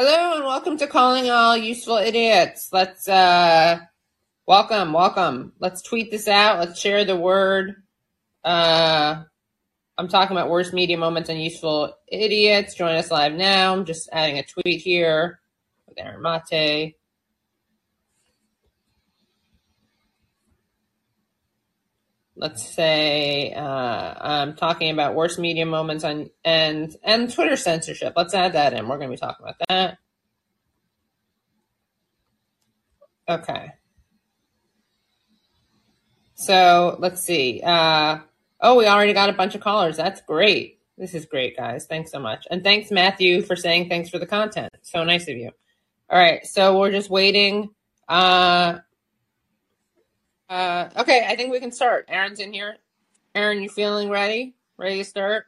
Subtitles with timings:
[0.00, 2.68] Hello and welcome to Calling All Useful Idiots.
[2.72, 3.80] Let's uh
[4.46, 5.54] welcome, welcome.
[5.58, 6.60] Let's tweet this out.
[6.60, 7.82] Let's share the word.
[8.44, 9.24] Uh
[9.98, 12.76] I'm talking about worst media moments and useful idiots.
[12.76, 13.74] Join us live now.
[13.74, 15.40] I'm just adding a tweet here
[15.88, 16.94] with Aaron Mate.
[22.38, 28.14] Let's say uh, I'm talking about worst media moments on and and Twitter censorship.
[28.16, 28.88] Let's add that in.
[28.88, 29.98] We're going to be talking about that.
[33.28, 33.72] Okay.
[36.34, 37.60] So let's see.
[37.64, 38.20] Uh,
[38.60, 39.96] oh, we already got a bunch of callers.
[39.96, 40.78] That's great.
[40.96, 41.86] This is great, guys.
[41.86, 42.46] Thanks so much.
[42.50, 44.72] And thanks, Matthew, for saying thanks for the content.
[44.82, 45.50] So nice of you.
[46.08, 46.46] All right.
[46.46, 47.70] So we're just waiting.
[48.08, 48.78] Uh,
[50.48, 52.06] uh, okay, I think we can start.
[52.08, 52.76] Aaron's in here.
[53.34, 54.54] Aaron, you feeling ready?
[54.76, 55.46] Ready to start?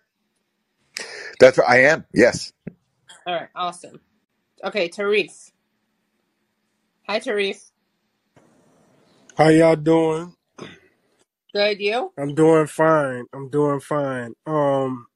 [1.40, 2.04] That's what I am.
[2.14, 2.52] Yes.
[3.26, 4.00] All right, awesome.
[4.64, 5.52] Okay, Tarif.
[7.08, 7.70] Hi, Tarif.
[9.36, 10.34] How y'all doing?
[11.52, 12.12] Good, you?
[12.18, 13.24] I'm doing fine.
[13.32, 14.34] I'm doing fine.
[14.46, 15.06] Um,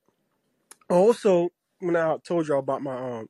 [0.91, 3.27] also, when I told y'all about my um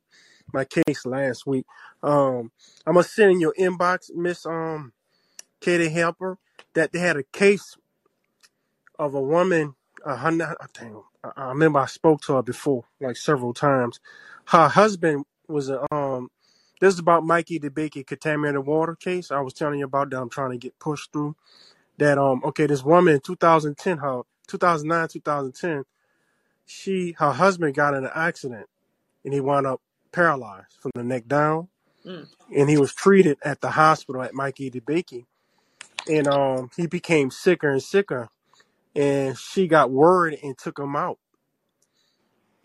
[0.53, 1.67] my case last week,
[2.03, 2.51] um,
[2.87, 4.93] I'm gonna send in your inbox, Miss um
[5.61, 6.37] Katie Halper,
[6.75, 7.77] that they had a case
[8.99, 9.75] of a woman.
[10.05, 14.01] Uh, her, I think I I remember I spoke to her before, like several times.
[14.47, 16.31] Her husband was a um.
[16.81, 19.31] This is about Mikey DeBakey contaminated water case.
[19.31, 20.21] I was telling you about that.
[20.21, 21.37] I'm trying to get pushed through
[21.99, 22.19] that.
[22.19, 22.43] Um.
[22.45, 25.85] Okay, this woman in 2010, her 2009, 2010,
[26.67, 28.67] she her husband got in an accident
[29.25, 29.81] and he wound up
[30.13, 31.69] paralyzed from the neck down,
[32.05, 32.29] Mm.
[32.55, 35.25] and he was treated at the hospital at Mikey DeBakey,
[36.09, 38.29] and um he became sicker and sicker,
[38.97, 41.19] and she got worried and took him out.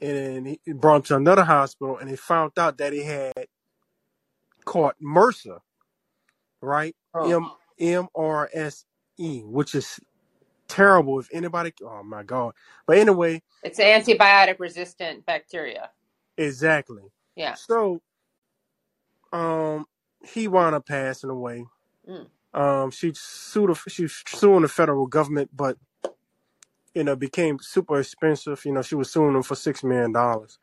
[0.01, 3.33] and he he brought him to another hospital and they found out that he had
[4.65, 5.59] caught MRSA,
[6.61, 6.95] right?
[7.15, 7.37] Oh.
[7.37, 8.85] M M R S
[9.19, 9.99] E, which is
[10.67, 12.53] terrible if anybody oh my god.
[12.87, 15.91] But anyway, It's antibiotic resistant bacteria.
[16.37, 17.03] exactly.
[17.35, 17.55] Yeah.
[17.55, 18.01] So
[19.33, 19.85] um
[20.33, 21.65] he wound up passing away.
[22.09, 22.27] Mm.
[22.53, 25.77] Um she sued a- she was suing the federal government, but
[26.93, 28.63] you know, became super expensive.
[28.65, 30.59] You know, she was suing them for six million dollars.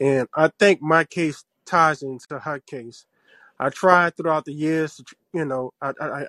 [0.00, 3.06] And I think my case ties into her case.
[3.60, 5.04] I tried throughout the years, to,
[5.34, 6.26] you know, I, I, I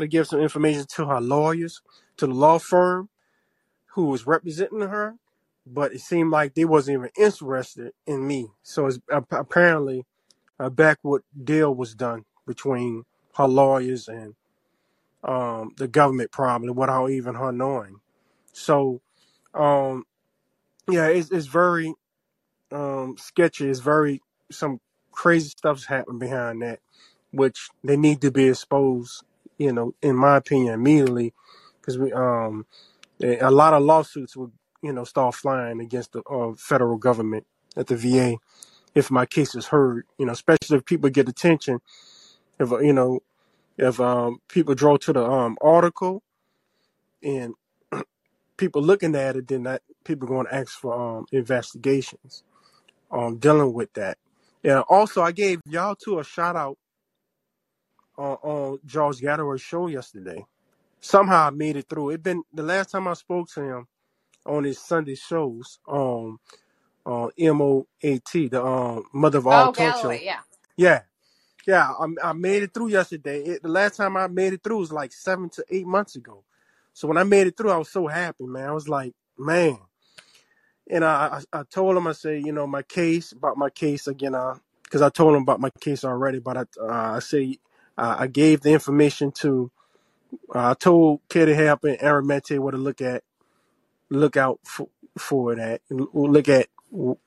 [0.00, 1.82] to give some information to her lawyers,
[2.18, 3.10] to the law firm
[3.94, 5.16] who was representing her,
[5.66, 8.48] but it seemed like they wasn't even interested in me.
[8.62, 8.98] So it's,
[9.32, 10.06] apparently
[10.58, 13.04] a backward deal was done between
[13.36, 14.34] her lawyers and
[15.24, 18.00] um, the government, probably without even her knowing.
[18.52, 19.00] So
[19.54, 20.04] um,
[20.90, 21.94] yeah, it's, it's very
[22.72, 23.68] um, sketchy.
[23.68, 24.80] It's very some
[25.12, 26.80] crazy stuff's happening behind that,
[27.32, 29.24] which they need to be exposed.
[29.58, 31.34] You know, in my opinion, immediately,
[31.80, 32.66] because we um
[33.22, 37.46] a a lot of lawsuits would you know start flying against the uh, federal government
[37.76, 38.36] at the VA
[38.94, 40.06] if my case is heard.
[40.18, 41.80] You know, especially if people get attention.
[42.58, 43.20] If uh, you know
[43.78, 46.22] if um people draw to the um article
[47.22, 47.54] and
[48.58, 52.44] people looking at it, then that people going to ask for um investigations
[53.12, 54.18] um dealing with that.
[54.62, 54.82] Yeah.
[54.90, 56.78] Also, I gave y'all two a shout out
[58.18, 60.44] on, on George Gatherer's show yesterday.
[61.00, 62.10] Somehow I made it through.
[62.10, 63.86] It been the last time I spoke to him
[64.46, 65.80] on his Sunday shows.
[65.88, 66.38] Um,
[67.06, 70.10] uh, M O A T, the um mother of all Oh, show.
[70.10, 70.40] Galloway, yeah.
[70.76, 71.02] Yeah,
[71.66, 71.90] yeah.
[71.92, 73.42] I, I made it through yesterday.
[73.42, 76.44] It, the last time I made it through was like seven to eight months ago.
[76.94, 78.68] So when I made it through, I was so happy, man.
[78.68, 79.78] I was like, man.
[80.90, 84.06] And I, I, I told him, I said, you know, my case about my case
[84.06, 86.38] again, uh, because I told him about my case already.
[86.40, 87.58] But I, uh, I say,
[87.96, 89.70] uh, I gave the information to,
[90.54, 93.24] uh, I told Katie Halper and Aaron Mate what to look at,
[94.10, 96.68] look out for, for that, look at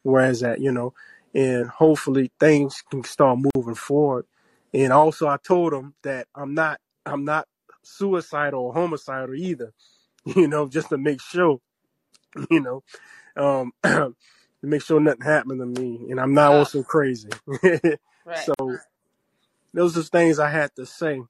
[0.03, 0.94] where is that, you know,
[1.35, 4.26] and hopefully things can start moving forward.
[4.73, 7.47] And also, I told him that I'm not, I'm not
[7.84, 9.73] suicidal or homicidal either,
[10.26, 11.59] you know, just to make sure,
[12.49, 12.84] you know,
[13.35, 14.14] um, to
[14.64, 17.29] make sure nothing happened to me, and I'm not also crazy.
[17.47, 17.97] right.
[18.46, 18.78] so
[19.73, 21.22] those are things I had to say.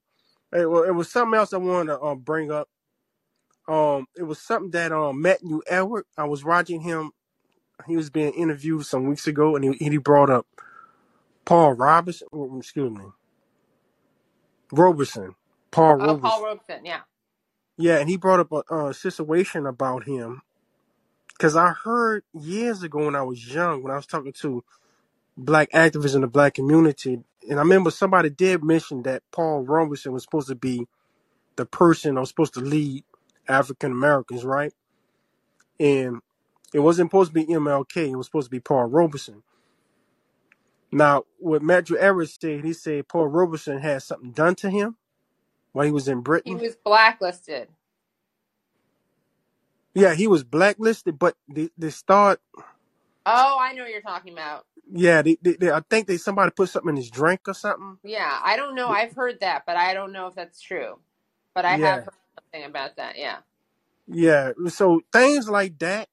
[0.51, 2.69] Hey, well, it was something else I wanted to um, bring up.
[3.67, 6.05] Um, it was something that um Matthew Edward.
[6.15, 7.11] I was watching him.
[7.87, 10.47] He was being interviewed some weeks ago, and he he brought up
[11.45, 12.27] Paul Robinson.
[12.33, 13.05] oh, Excuse me,
[14.71, 15.35] Roberson.
[15.71, 16.43] Paul Oh, Paul.
[16.43, 17.01] Robeson, yeah.
[17.77, 20.43] Yeah, and he brought up a, a situation about him
[21.29, 24.63] because I heard years ago when I was young, when I was talking to
[25.37, 27.19] black activists in the black community.
[27.49, 30.87] And I remember somebody did mention that Paul Robeson was supposed to be
[31.57, 33.03] the person that was supposed to lead
[33.47, 34.73] African Americans, right?
[35.79, 36.21] And
[36.73, 38.11] it wasn't supposed to be MLK.
[38.11, 39.43] It was supposed to be Paul Robeson.
[40.91, 44.97] Now, what Matthew Ehret said, he said Paul Robeson had something done to him
[45.73, 46.59] while he was in Britain.
[46.59, 47.69] He was blacklisted.
[49.95, 52.41] Yeah, he was blacklisted, but they, they start,
[53.25, 54.65] Oh, I know what you're talking about.
[54.91, 57.99] yeah, they, they, they, I think they somebody put something in his drink or something.
[58.03, 58.89] Yeah, I don't know.
[58.89, 60.99] I've heard that, but I don't know if that's true.
[61.55, 62.13] But I have heard
[62.53, 63.17] something about that.
[63.17, 63.37] Yeah.
[64.07, 64.51] yeah.
[64.69, 66.09] So things like that,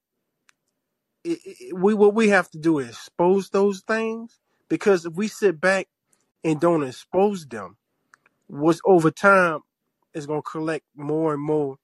[1.25, 4.39] it, it, we what we have to do is expose those things
[4.69, 5.89] because if we sit back
[6.45, 7.77] and don't expose them,
[8.49, 9.61] what's over time
[10.15, 11.77] is going to collect more and more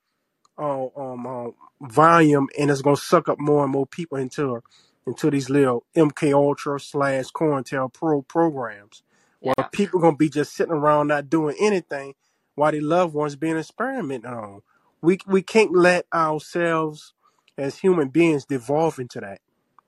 [0.59, 4.63] uh, um, um, volume, and it's going to suck up more and more people into
[5.07, 9.03] into these little MK Ultra slash COINTELPRO programs,
[9.43, 9.69] where Yeah.
[9.73, 12.15] people going to be just sitting around not doing anything
[12.55, 14.63] while their loved ones being experimented on.
[15.03, 17.13] We we can't let ourselves
[17.59, 19.41] as human beings devolve into that.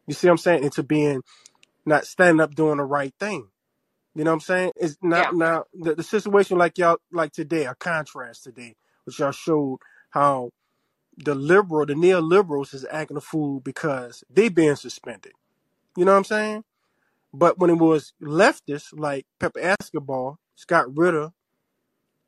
[0.09, 0.65] You see what I'm saying?
[0.65, 1.23] Into being
[1.87, 3.49] not standing up doing the right thing.
[4.15, 4.73] You know what I'm saying?
[4.77, 5.31] It's Yeah.
[5.31, 9.79] not now the, the situation like y'all like today, a contrast today, which y'all showed
[10.11, 10.51] how
[11.19, 15.33] the liberal, the neoliberals is acting a fool because they being suspended.
[15.97, 16.65] You know what I'm saying?
[17.35, 21.31] But when it was leftists like Pepe Escobar, Scott Ritter,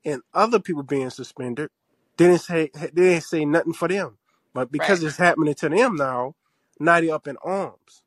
[0.05, 1.71] and other people being suspended,
[2.19, 4.19] they didn't say they didn't say nothing for them.
[4.55, 5.09] But because Right.
[5.09, 6.35] it's happening to them now,
[6.81, 8.03] now they up in arms.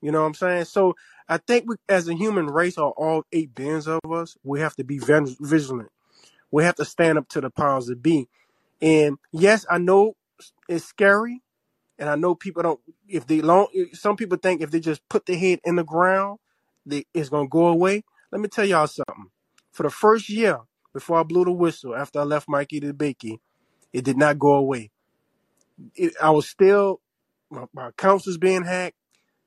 [0.00, 0.64] You know what I'm saying?
[0.66, 0.96] So
[1.28, 4.76] I think we, as a human race, or all eight billions of us, we have
[4.76, 5.90] to be ven- vigilant.
[6.50, 8.28] We have to stand up to the powers that be.
[8.82, 10.14] And yes, I know
[10.68, 11.42] it's scary,
[11.98, 12.80] and I know people don't.
[13.08, 16.38] If they long, some people think if they just put their head in the ground,
[16.86, 18.04] they, it's gonna go away.
[18.32, 19.30] Let me tell y'all something.
[19.72, 20.60] For the first year
[20.94, 23.38] before I blew the whistle, after I left Mikey DeBakey,
[23.92, 24.90] it did not go away.
[25.96, 27.00] It, I was still
[27.50, 28.96] my, my accounts was being hacked.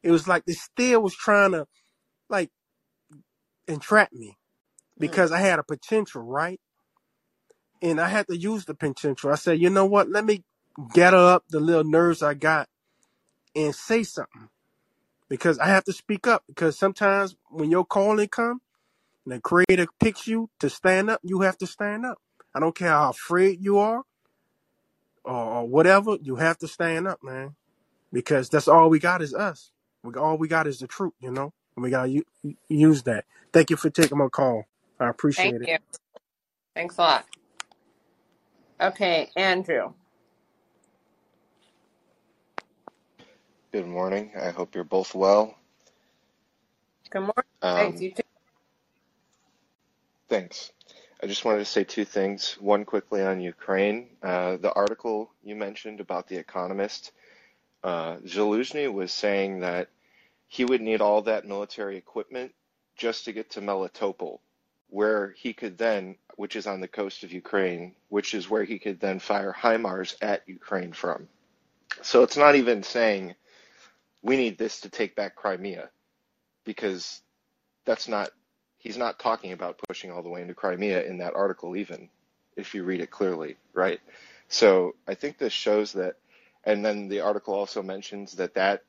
[0.04, 1.68] It was like they still was trying to
[2.30, 2.52] like
[3.68, 4.38] entrap me
[4.98, 5.02] Mm.
[5.02, 6.60] because I had a potential, right?
[7.82, 9.32] And I had to use the potential.
[9.32, 10.10] I said, you know what?
[10.10, 10.44] Let me
[10.94, 12.70] gather up the little nerves I got
[13.56, 14.50] and say something
[15.30, 16.44] because I have to speak up.
[16.48, 18.62] Because sometimes when your calling come
[19.26, 22.20] and the creator picks you to stand up, you have to stand up.
[22.56, 24.04] I don't care how afraid you are
[25.26, 26.18] or, or whatever.
[26.22, 27.56] You have to stand up, man,
[28.14, 29.72] because that's all we got is us.
[30.04, 31.54] We all we got is the truth, you know.
[31.78, 32.26] And we gotta u-
[32.70, 33.26] use that.
[33.54, 34.66] Thank you for taking my call.
[35.00, 35.70] I Thank appreciate it.
[35.70, 35.78] you.
[36.76, 37.26] Thanks a lot.
[38.82, 39.94] Okay, Andrew.
[43.72, 44.32] Good morning.
[44.42, 45.56] I hope you're both well.
[47.12, 47.34] Good morning.
[47.76, 48.00] Thanks.
[48.00, 48.24] Um, You too.
[50.30, 50.72] thanks.
[51.24, 52.58] I just wanted to say two things.
[52.60, 54.10] One quickly on Ukraine.
[54.22, 57.14] Uh, the article you mentioned about The Economist,
[57.82, 59.88] uh, Zaluzhny was saying that
[60.50, 62.54] he would need all that military equipment
[62.98, 64.40] just to get to Melitopol,
[64.90, 68.78] where he could then, which is on the coast of Ukraine, which is where he
[68.78, 71.30] could then fire HIMARS at Ukraine from.
[72.02, 73.36] So it's not even saying
[74.22, 75.90] we need this to take back Crimea,
[76.66, 77.22] because
[77.86, 78.32] that's not
[78.84, 82.10] he's not talking about pushing all the way into Crimea in that article even
[82.56, 84.00] if you read it clearly right?
[84.50, 86.16] So I think this shows that
[86.66, 88.84] and then the article also mentions that that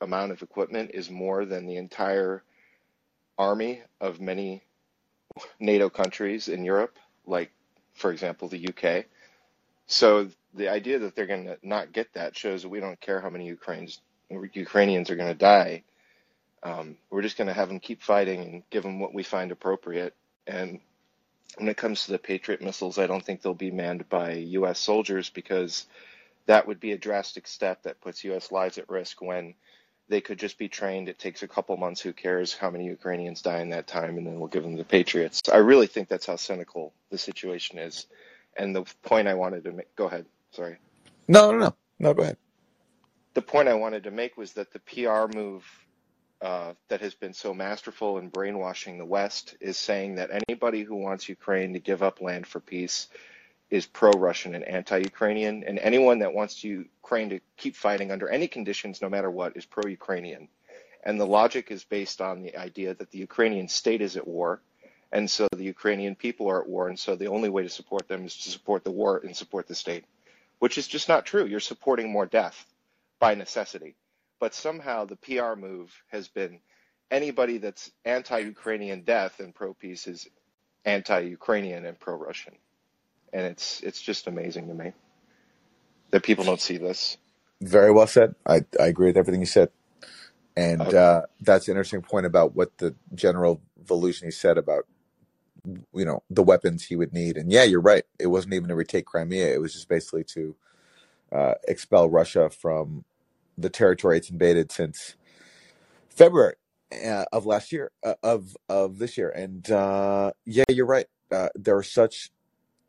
[0.00, 2.42] amount of equipment is more than the entire
[3.38, 4.62] army of many
[5.60, 7.50] NATO countries in Europe like
[7.94, 9.04] for example the UK
[9.86, 13.20] so the idea that they're going to not get that shows that we don't care
[13.20, 15.82] how many Ukrainians Ukrainians are going to die
[16.66, 19.52] um, we're just going to have them keep fighting and give them what we find
[19.52, 20.14] appropriate.
[20.48, 20.80] And
[21.56, 24.80] when it comes to the Patriot missiles, I don't think they'll be manned by U.S.
[24.80, 25.86] soldiers because
[26.46, 28.50] that would be a drastic step that puts U.S.
[28.50, 29.54] lives at risk when
[30.08, 31.08] they could just be trained.
[31.08, 32.00] It takes a couple months.
[32.00, 34.18] Who cares how many Ukrainians die in that time?
[34.18, 35.42] And then we'll give them the Patriots.
[35.52, 38.06] I really think that's how cynical the situation is.
[38.56, 40.26] And the point I wanted to make, go ahead.
[40.50, 40.78] Sorry.
[41.28, 41.76] No, no, no.
[42.00, 42.38] No, go ahead.
[43.34, 45.64] The point I wanted to make was that the PR move
[46.42, 50.96] uh, that has been so masterful in brainwashing the West is saying that anybody who
[50.96, 53.08] wants Ukraine to give up land for peace
[53.70, 58.28] is pro Russian and anti Ukrainian, and anyone that wants Ukraine to keep fighting under
[58.28, 60.48] any conditions, no matter what, is pro Ukrainian.
[61.02, 64.60] And the logic is based on the idea that the Ukrainian state is at war,
[65.12, 68.08] and so the Ukrainian people are at war, and so the only way to support
[68.08, 70.04] them is to support the war and support the state,
[70.58, 71.46] which is just not true.
[71.46, 72.66] You're supporting more death
[73.18, 73.96] by necessity.
[74.40, 76.60] But somehow the PR move has been
[77.10, 80.28] anybody that's anti-Ukrainian death and pro-peace is
[80.84, 82.54] anti-Ukrainian and pro-Russian,
[83.32, 84.92] and it's it's just amazing to me
[86.12, 87.18] that people don't see this.
[87.62, 88.36] Very well said.
[88.46, 89.70] I, I agree with everything you said.
[90.56, 90.94] And Okay.
[90.94, 94.86] uh, that's an interesting point about what the General Zaluzhny said about,
[95.94, 97.36] you know, the weapons he would need.
[97.36, 98.04] And yeah, you're right.
[98.20, 99.54] It wasn't even to retake Crimea.
[99.54, 100.56] It was just basically to
[101.32, 103.04] uh, expel Russia from
[103.56, 105.16] the territory it's invaded since
[106.08, 106.54] February
[107.04, 109.30] uh, of last year, uh, of of this year.
[109.30, 111.06] And uh, yeah, you're right.
[111.30, 112.30] Uh, there was such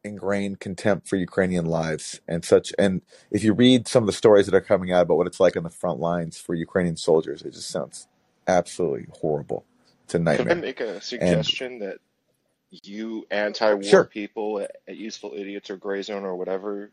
[0.03, 2.73] ingrained contempt for Ukrainian lives and such.
[2.77, 5.39] And if you read some of the stories that are coming out about what it's
[5.39, 8.07] like on the front lines for Ukrainian soldiers, it just sounds
[8.47, 9.65] absolutely horrible.
[10.05, 11.97] It's a Can I make a And suggestion that
[12.69, 16.91] you anti-war sure, people at, at Useful Idiots or Gray Zone or whatever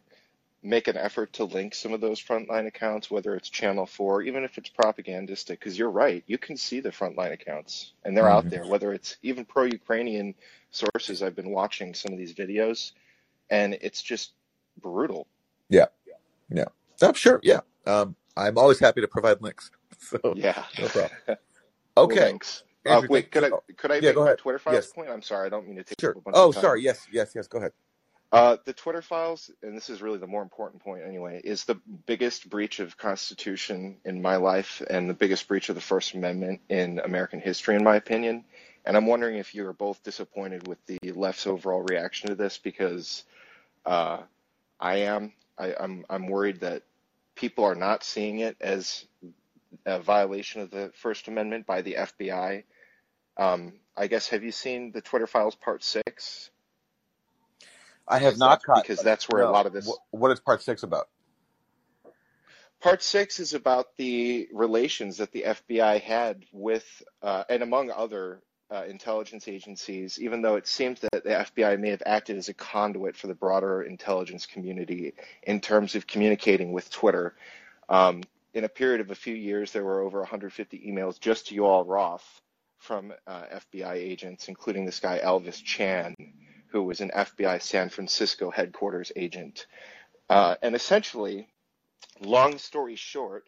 [0.64, 4.44] make an effort to link some of those frontline accounts, whether it's Channel 4, even
[4.44, 8.44] if it's propagandistic, because you're right, you can see the frontline accounts and they're out
[8.44, 10.35] hmm there, whether it's even pro-Ukrainian
[10.73, 11.23] sources.
[11.23, 12.92] I've been watching some of these videos
[13.50, 14.33] and it's just
[14.83, 15.28] brutal.
[15.71, 15.87] yeah,
[16.50, 16.64] yeah.
[17.02, 17.40] I'm sure.
[17.42, 17.61] Yeah.
[17.87, 19.71] Um, I'm always happy to provide links.
[20.00, 20.64] So Yeah.
[20.78, 21.12] no problem.
[21.97, 22.64] Okay, links.
[22.87, 24.38] Uh, Andrew, thank wait, could I could I Yeah, make ahead.
[24.38, 25.11] Twitter files Yes, point?
[25.11, 26.12] I'm sorry, I don't mean to take sure.
[26.16, 26.83] a bunch of Oh, sorry.
[26.83, 27.47] Yes, yes, yes.
[27.49, 27.73] Go ahead.
[28.34, 31.76] Uh, the Twitter files, and this is really the more important point anyway, is the
[32.04, 36.60] biggest breach of Constitution in my life and the biggest breach of the First Amendment
[36.68, 38.44] in American history, in my opinion.
[38.84, 42.58] And I'm wondering if you are both disappointed with the left's overall reaction to this
[42.58, 43.22] because
[43.86, 44.22] uh,
[44.80, 45.32] I am.
[45.56, 46.82] I, I'm I'm worried that
[47.36, 49.06] people are not seeing it as
[49.86, 52.64] a violation of the First Amendment by the FBI.
[53.36, 56.50] Um, I guess have you seen the Twitter files part six?
[58.06, 58.82] I have not caught.
[58.82, 61.08] because that's where a lot of this What, what is part six about?
[62.80, 66.84] Part six is about the relations that the FBI had with,
[67.23, 71.90] uh, and among other uh, intelligence agencies, even though it seems that the FBI may
[71.90, 76.90] have acted as a conduit for the broader intelligence community in terms of communicating with
[76.90, 77.34] Twitter.
[77.88, 81.56] Um, in a period of a few years, there were over 150 emails just to
[81.56, 82.40] Yoel Roth
[82.78, 83.44] from uh,
[83.75, 86.14] FBI agents, including this guy Elvis Chan,
[86.75, 89.66] who was an FBI San Francisco headquarters agent.
[90.28, 91.47] Uh, and essentially,
[92.21, 93.45] long story short,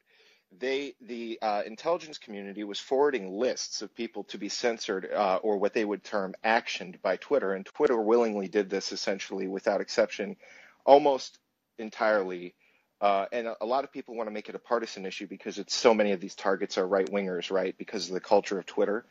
[0.56, 5.58] they the uh, intelligence community was forwarding lists of people to be censored uh, or
[5.58, 10.36] what they would term actioned by Twitter, and Twitter willingly did this essentially without exception,
[10.84, 11.40] almost
[11.78, 12.54] entirely.
[13.00, 15.58] Uh, and a, a lot of people want to make it a partisan issue because
[15.58, 17.76] it's so many of these targets are right wingers, right?
[17.76, 19.04] Because of the culture of Twitter.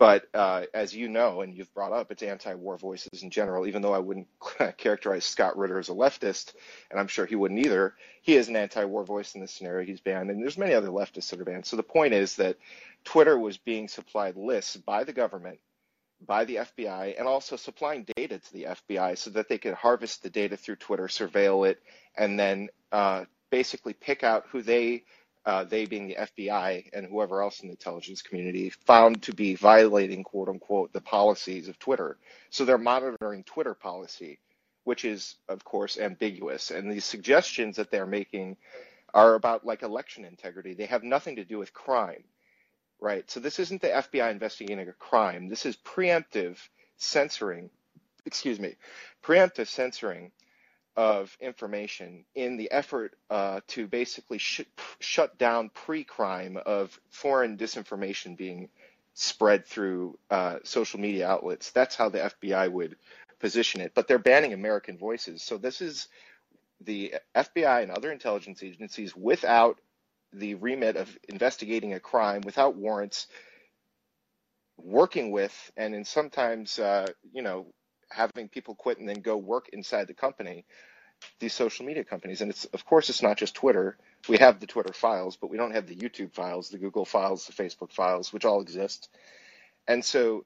[0.00, 3.66] But uh, as you know, and you've brought up, it's anti-war voices in general.
[3.66, 4.28] Even though I wouldn't
[4.78, 6.54] characterize Scott Ritter as a leftist,
[6.90, 9.84] and I'm sure he wouldn't either, he is an anti-war voice in this scenario.
[9.84, 11.66] He's banned, and there's many other leftists that are banned.
[11.66, 12.56] So the point is that
[13.04, 15.58] Twitter was being supplied lists by the government,
[16.26, 20.22] by the FBI, and also supplying data to the FBI so that they could harvest
[20.22, 21.78] the data through Twitter, surveil it,
[22.16, 25.04] and then uh, basically pick out who they
[25.46, 29.54] uh, they being the FBI and whoever else in the intelligence community, found to be
[29.54, 32.18] violating, quote unquote, the policies of Twitter.
[32.50, 34.38] So they're monitoring Twitter policy,
[34.84, 36.70] which is, of course, ambiguous.
[36.70, 38.56] And these suggestions that they're making
[39.14, 40.74] are about like election integrity.
[40.74, 42.24] They have nothing to do with crime,
[43.00, 43.28] right?
[43.30, 45.48] So this isn't the FBI investigating a crime.
[45.48, 46.58] This is preemptive
[46.96, 47.70] censoring,
[48.26, 48.76] excuse me,
[49.24, 50.32] preemptive censoring
[50.96, 54.62] of information in the effort uh, to basically sh-
[54.98, 58.68] shut down pre-crime of foreign disinformation being
[59.14, 61.70] spread through uh, social media outlets.
[61.70, 62.96] That's how the FBI would
[63.38, 63.92] position it.
[63.94, 65.42] But they're banning American voices.
[65.42, 66.08] So this is
[66.82, 69.80] the FBI and other intelligence agencies without
[70.32, 73.26] the remit of investigating a crime, without warrants,
[74.78, 77.66] working with, and in sometimes, uh, you know,
[78.10, 80.64] having people quit and then go work inside the company
[81.38, 82.40] these social media companies.
[82.40, 83.96] And it's, of course, it's not just Twitter.
[84.28, 87.46] We have the Twitter files, but we don't have the YouTube files, the Google files,
[87.46, 89.08] the Facebook files, which all exist.
[89.86, 90.44] And so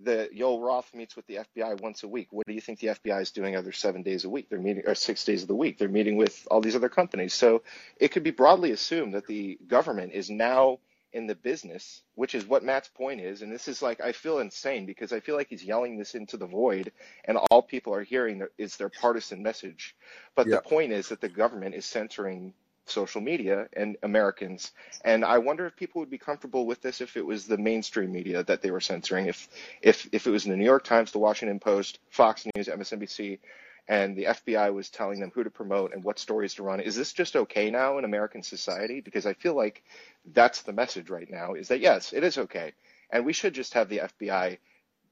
[0.00, 2.28] the Yoel Roth meets with the FBI once a week.
[2.30, 4.48] What do you think the FBI is doing other seven days a week?
[4.48, 5.78] They're meeting, or six days of the week.
[5.78, 7.34] They're meeting with all these other companies.
[7.34, 7.62] So
[7.98, 10.78] it could be broadly assumed that the government is now
[11.12, 13.42] in the business, which is what Matt's point is.
[13.42, 16.36] And this is like, I feel insane because I feel like he's yelling this into
[16.36, 16.92] the void,
[17.24, 19.96] and all people are hearing is their partisan message.
[20.34, 20.56] But Yeah.
[20.56, 22.52] the point is that the government is censoring
[22.86, 24.72] social media and Americans.
[25.04, 28.12] And I wonder if people would be comfortable with this if it was the mainstream
[28.12, 29.26] media that they were censoring.
[29.26, 29.48] If
[29.82, 33.38] if if it was the New York Times, the Washington Post, Fox News, MSNBC,
[33.88, 36.80] and the FBI was telling them who to promote and what stories to run.
[36.80, 39.00] Is this just okay now in American society?
[39.00, 39.84] Because I feel like
[40.32, 42.72] that's the message right now is that yes, it is okay.
[43.10, 44.58] And we should just have the FBI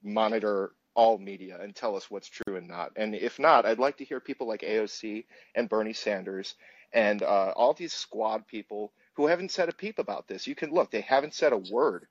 [0.03, 2.93] monitor all media and tell us what's true and not.
[2.97, 6.55] And if not, I'd like to hear people like AOC and Bernie Sanders
[6.93, 10.47] and uh, all these squad people who haven't said a peep about this.
[10.47, 12.07] You can look; they haven't said a word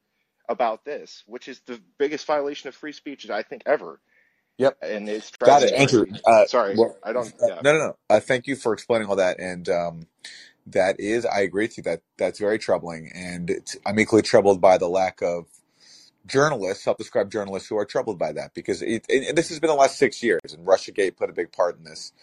[0.50, 4.00] about this, which is the biggest violation of free speech I think ever.
[4.58, 4.78] Yep.
[4.82, 5.74] And it's Got it.
[5.74, 7.28] Andrew, uh, Sorry, well, I don't.
[7.42, 7.62] uh, Yeah.
[7.64, 7.98] no, no, no.
[8.10, 9.40] Uh, thank you for explaining all that.
[9.40, 10.08] And um,
[10.68, 11.84] that is, I agree with you.
[11.84, 15.48] That that's very troubling, and it's, I'm equally troubled by the lack of
[16.26, 19.76] journalists, self-described journalists, who are troubled by that because it, and this has been the
[19.76, 22.14] last six years, and RussiaGate put a big part in this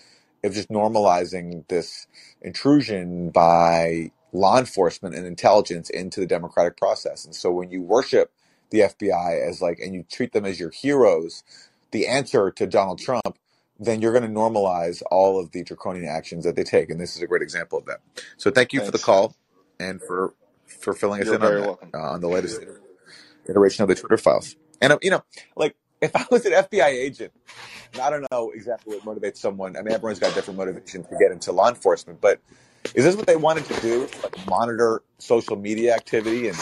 [0.45, 2.07] of just normalizing this
[2.43, 7.25] intrusion by law enforcement and intelligence into the democratic process.
[7.25, 8.33] And so when you worship
[8.71, 11.43] the FBI as like, and you treat them as your heroes,
[11.91, 13.39] the answer to Donald Trump,
[13.79, 16.91] then you're going to normalize all of the draconian actions that they take.
[16.91, 18.01] And this is a great example of that.
[18.37, 19.35] So thank you for the call
[19.79, 20.35] and for
[20.67, 22.61] for filling us You're in on that uh, on the latest
[23.49, 24.57] iteration of the Twitter files.
[24.81, 25.23] And uh, you know,
[25.57, 27.33] like if I was an FBI agent,
[28.01, 29.77] I don't know exactly what motivates someone.
[29.77, 32.41] I mean, everyone's got different motivations to get into law enforcement, but
[32.95, 34.09] is this what they wanted to do?
[34.23, 36.57] Like monitor social media activity and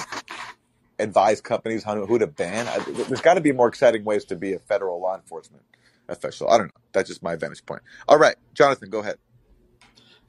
[0.99, 2.67] advise companies on who to ban?
[2.69, 5.65] I, there's got to be more exciting ways to be a federal law enforcement
[6.09, 6.49] official.
[6.51, 6.81] I don't know.
[6.93, 7.83] That's just my vantage point.
[8.09, 9.17] All right, Jonathan, go ahead.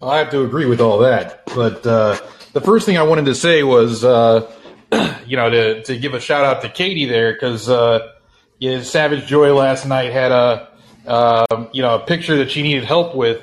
[0.02, 1.46] I have to agree with all that.
[1.48, 2.20] But uh,
[2.54, 4.50] the first thing I wanted to say was, uh,
[5.26, 8.14] you know, to, to give a shout out to Katie there because uh,
[8.60, 10.70] yeah, Savage Joy last night had a,
[11.06, 13.42] uh, you know, a picture that she needed help with,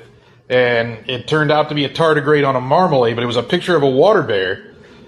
[0.49, 3.43] and it turned out to be a tardigrade on a marmalade, but it was a
[3.43, 4.66] picture of a water bear.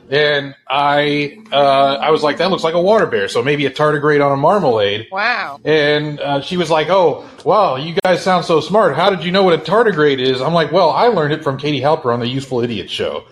[0.09, 3.69] And I, uh, I was like, that looks like a water bear, so maybe a
[3.69, 5.07] tardigrade on a marmalade.
[5.11, 5.59] Wow.
[5.63, 8.95] And uh, she was like, "Oh, wow, you guys sound so smart.
[8.95, 11.57] How did you know what a tardigrade is?" I'm like, "Well, I learned it from
[11.57, 13.25] Katie Halper on the Useful Idiot Show."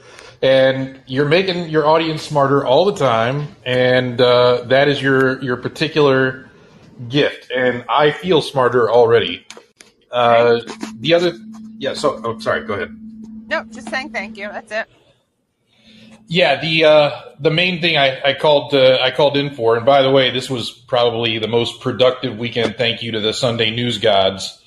[0.44, 5.58] And you're making your audience smarter all the time, and uh, that is your your
[5.58, 6.48] particular
[7.10, 7.52] gift.
[7.56, 9.48] And I feel smarter already.
[10.12, 10.62] Uh,
[11.00, 11.34] the other,
[11.80, 11.96] yeah.
[11.96, 12.66] So, oh, sorry.
[12.66, 12.96] Go ahead.
[13.48, 14.50] No, just saying thank you.
[14.50, 14.88] That's it.
[16.28, 19.86] Yeah, the uh, the main thing I, I called uh, I called in for, and
[19.86, 22.76] by the way, this was probably the most productive weekend.
[22.78, 24.62] Thank you to the Sunday News Gods.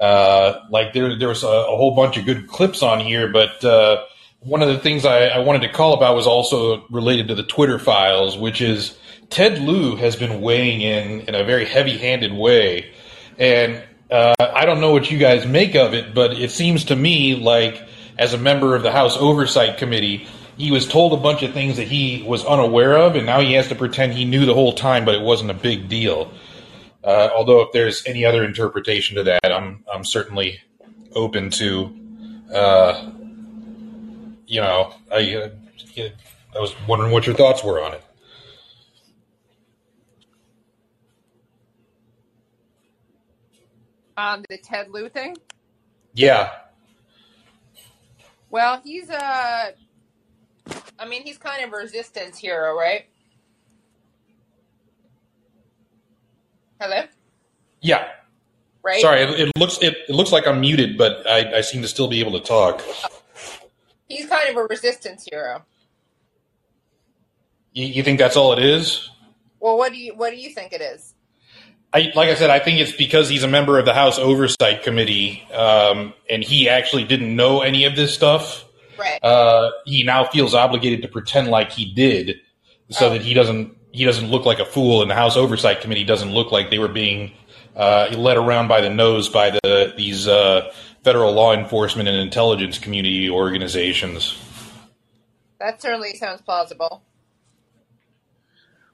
[0.00, 3.64] Uh, like there there was a, a whole bunch of good clips on here, but
[3.64, 4.02] uh,
[4.40, 7.44] one of the things I, I wanted to call about was also related to the
[7.44, 8.98] Twitter files, which is
[9.30, 12.90] Ted Lieu has been weighing in in a very heavy handed way,
[13.38, 16.96] and uh, I don't know what you guys make of it, but it seems to
[16.96, 17.80] me like
[18.18, 21.76] as a member of the House Oversight Committee he was told a bunch of things
[21.76, 24.72] that he was unaware of, and now he has to pretend he knew the whole
[24.72, 26.32] time, but it wasn't a big deal.
[27.02, 30.60] Uh, although, if there's any other interpretation to that, I'm I'm certainly
[31.14, 31.98] open to.
[32.52, 33.10] Uh,
[34.46, 35.48] you know, I uh,
[36.54, 38.04] I was wondering what your thoughts were on it.
[44.16, 45.36] On the Ted Lieu thing.
[46.14, 46.52] Yeah,
[48.50, 49.72] Well, he's a.
[51.02, 53.06] I mean, he's kind of a resistance hero, right?
[56.80, 57.02] Hello.
[57.80, 58.08] yeah.
[58.84, 59.00] Right.
[59.00, 61.88] Sorry, it, it looks it, it looks like I'm muted, but I, I seem to
[61.88, 62.82] still be able to talk.
[64.08, 65.64] He's kind of a resistance hero.
[67.72, 69.10] You, you think that's all it is?
[69.60, 71.14] Well, what do you what do you think it is?
[71.92, 74.82] I, like I said, I think it's because he's a member of the House Oversight
[74.82, 78.64] Committee, um, and he actually didn't know any of this stuff.
[79.02, 79.18] Right.
[79.22, 82.36] Uh, he now feels obligated to pretend like he did,
[82.90, 83.10] so Oh.
[83.10, 86.32] that he doesn't he doesn't look like a fool, and the House Oversight Committee doesn't
[86.32, 87.32] look like they were being
[87.76, 90.72] uh, led around by the nose by the these uh,
[91.04, 94.36] federal law enforcement and intelligence community organizations.
[95.58, 97.02] that certainly sounds plausible.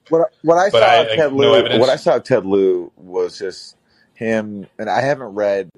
[0.09, 2.45] What what I But saw I- of I- Ted no what I saw of Ted
[2.45, 3.75] Lieu was just
[4.15, 5.69] him, and I haven't read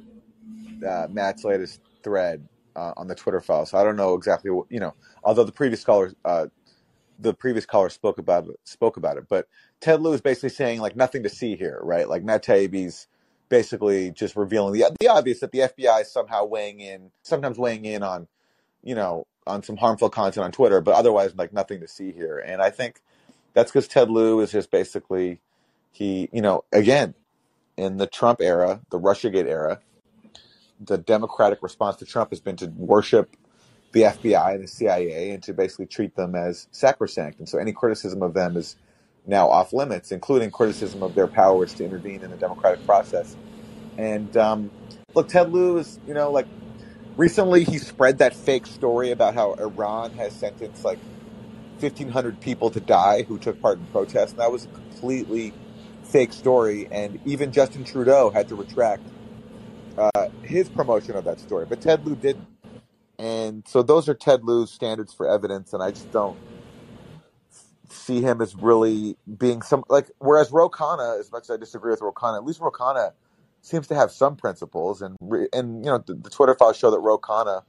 [0.88, 4.67] uh, Matt's latest thread uh, on the Twitter file, so I don't know exactly what
[4.69, 4.93] you know.
[5.23, 6.47] Although the previous caller, uh,
[7.19, 9.47] the previous caller spoke about it, spoke about it, but
[9.79, 12.07] Ted Lieu is basically saying like nothing to see here, right?
[12.07, 13.07] Like Matt Taibbi's
[13.49, 17.86] basically just revealing the the obvious that the FBI is somehow weighing in, sometimes weighing
[17.86, 18.27] in on,
[18.84, 22.39] you know, on some harmful content on Twitter, but otherwise like nothing to see here.
[22.39, 23.01] And I think
[23.53, 25.41] that's because Ted Lieu is just basically
[25.91, 27.13] he, you know, again,
[27.77, 29.79] in the Trump era, the Russiagate era,
[30.86, 33.36] the Democratic response to Trump has been to worship
[33.91, 37.39] the FBI and the CIA and to basically treat them as sacrosanct.
[37.39, 38.76] And so any criticism of them is
[39.26, 43.36] now off limits, including criticism of their powers to intervene in the democratic process.
[43.98, 44.72] And um,
[45.13, 46.48] look, Ted Lieu is, you know, like
[47.17, 51.00] recently he spread that fake story about how Iran has sentenced like
[51.80, 54.32] 1,500 people to die who took part in protests.
[54.32, 55.54] And that was a completely
[56.04, 56.88] fake story.
[56.91, 59.04] And even Justin Trudeau had to retract
[59.97, 62.47] uh, his promotion of that story, but Ted Lieu didn't.
[63.19, 66.38] And so those are Ted Lieu's standards for evidence, and I just don't
[67.89, 70.10] see him as really being some like.
[70.19, 73.12] Whereas Ro Khanna, as much as I disagree with Ro Khanna, at least Ro Khanna
[73.62, 75.17] seems to have some principles, and
[75.54, 77.63] and you know the, the Twitter files show that Ro Khanna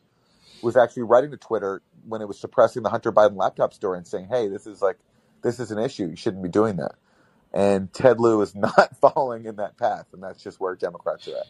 [0.63, 4.07] was actually writing to Twitter when it was suppressing the Hunter Biden laptop story and
[4.07, 4.99] saying, "Hey, this is like
[5.43, 6.07] this is an issue.
[6.07, 6.95] You shouldn't be doing that."
[7.53, 11.37] And Ted Lieu is not following in that path, and that's just where Democrats are
[11.37, 11.47] at.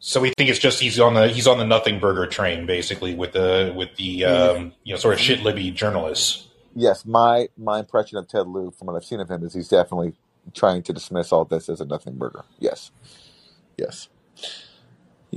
[0.00, 3.14] So we think it's just he's on the he's on the nothing burger train, basically,
[3.14, 6.48] with the with the um, you know sort of shit libby journalists.
[6.74, 9.68] Yes, my my impression of Ted Lieu, from what I've seen of him, is he's
[9.68, 10.14] definitely
[10.54, 12.44] trying to dismiss all this as a nothing burger.
[12.60, 12.92] Yes,
[13.78, 14.08] yes,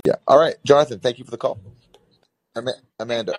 [0.05, 0.15] yeah.
[0.27, 1.59] All right, Jonathan, thank you for the call.
[2.55, 3.35] Ama- Amanda,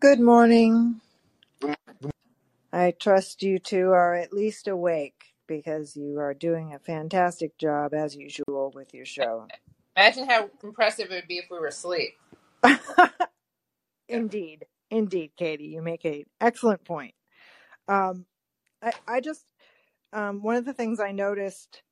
[0.00, 1.00] Good morning.
[2.72, 7.94] I trust you two are at least awake because you are doing a fantastic job
[7.94, 9.46] as usual with your show.
[9.96, 12.14] Imagine how impressive it would be if we were asleep.
[14.08, 17.14] indeed, indeed, Katie, you make an excellent point.
[17.88, 18.26] Um,
[18.82, 19.44] I, I just
[20.12, 21.82] um, one of the things I noticed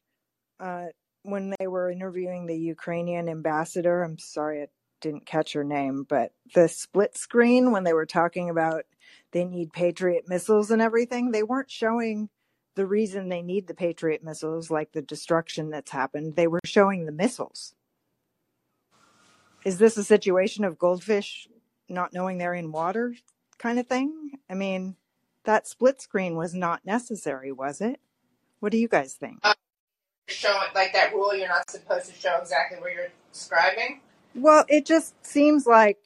[0.60, 0.86] uh,
[1.22, 4.02] when they were interviewing the Ukrainian ambassador.
[4.02, 4.66] I'm sorry I
[5.00, 8.84] didn't catch her name, but the split screen when they were talking about
[9.32, 12.28] they need Patriot missiles and everything, they weren't showing
[12.74, 16.36] the reason they need the Patriot missiles, like the destruction that's happened.
[16.36, 17.74] They were showing the missiles.
[19.64, 21.48] Is this a situation of goldfish
[21.88, 23.14] not knowing they're in water
[23.58, 24.32] kind of thing?
[24.50, 24.96] I mean,
[25.44, 28.00] that split screen was not necessary, was it?
[28.60, 29.38] What do you guys think?
[29.42, 29.54] Uh,
[30.28, 31.34] show it like that rule.
[31.34, 34.00] You're not supposed to show exactly what you're describing.
[34.34, 35.98] Well, it just seems like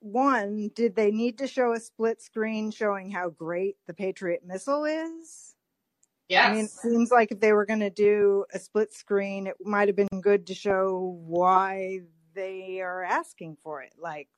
[0.00, 4.84] one, did they need to show a split screen showing how great the Patriot missile
[4.84, 5.51] is?
[6.40, 9.56] I mean, it seems like if they were going to do a split screen, it
[9.64, 12.00] might have been good to show why
[12.34, 14.28] they are asking for it, like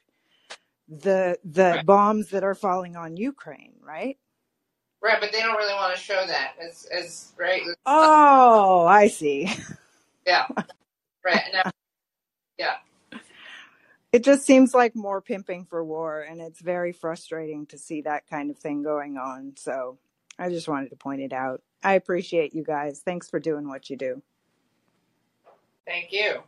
[0.89, 1.87] the the Right.
[1.87, 4.19] bombs that are falling on Ukraine, right?
[5.03, 7.63] Right, but they don't really want to show that as as right.
[7.87, 9.51] Oh, I see.
[10.27, 10.47] Yeah.
[11.23, 11.43] Right.
[11.53, 11.71] Now,
[12.57, 12.77] yeah.
[14.11, 18.27] It just seems like more pimping for war, and it's very frustrating to see that
[18.27, 19.53] kind of thing going on.
[19.57, 19.99] So
[20.39, 21.63] I just wanted to point it out.
[21.83, 23.03] I appreciate you guys.
[23.05, 24.23] Thanks for doing what you do.
[25.87, 26.43] Thank you.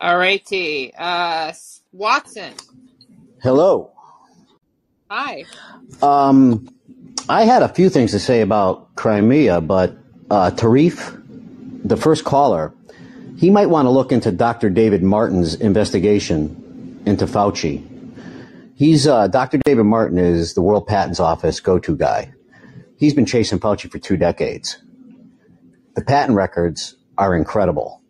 [0.00, 0.92] All righty.
[0.96, 1.52] Uh,
[1.92, 2.54] Watson.
[3.42, 3.92] Hello.
[5.10, 5.46] Hi.
[6.02, 6.68] Um,
[7.28, 9.96] I had a few things to say about Crimea, but
[10.30, 11.22] uh, Tarif,
[11.84, 12.74] the first caller,
[13.38, 14.68] he might want to look into Dr.
[14.68, 17.86] David Martin's investigation into Fauci.
[18.74, 19.58] He's uh, Dr.
[19.64, 22.34] David Martin is the World Patents Office go-to guy.
[22.96, 24.78] He's been chasing Fauci for two decades.
[25.94, 28.02] The patent records are incredible.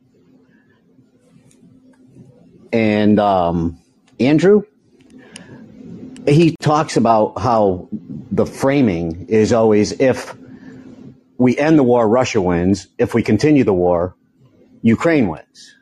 [2.73, 3.79] And um,
[4.19, 4.63] Andrew,
[6.27, 10.35] he talks about how the framing is always if
[11.37, 12.89] we end the war, Russia wins.
[12.97, 14.17] If we continue the war,
[14.83, 15.77] Ukraine wins.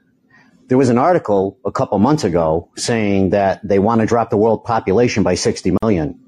[0.68, 4.36] There was an article a couple months ago saying that they want to drop the
[4.36, 6.18] world population by 60 million.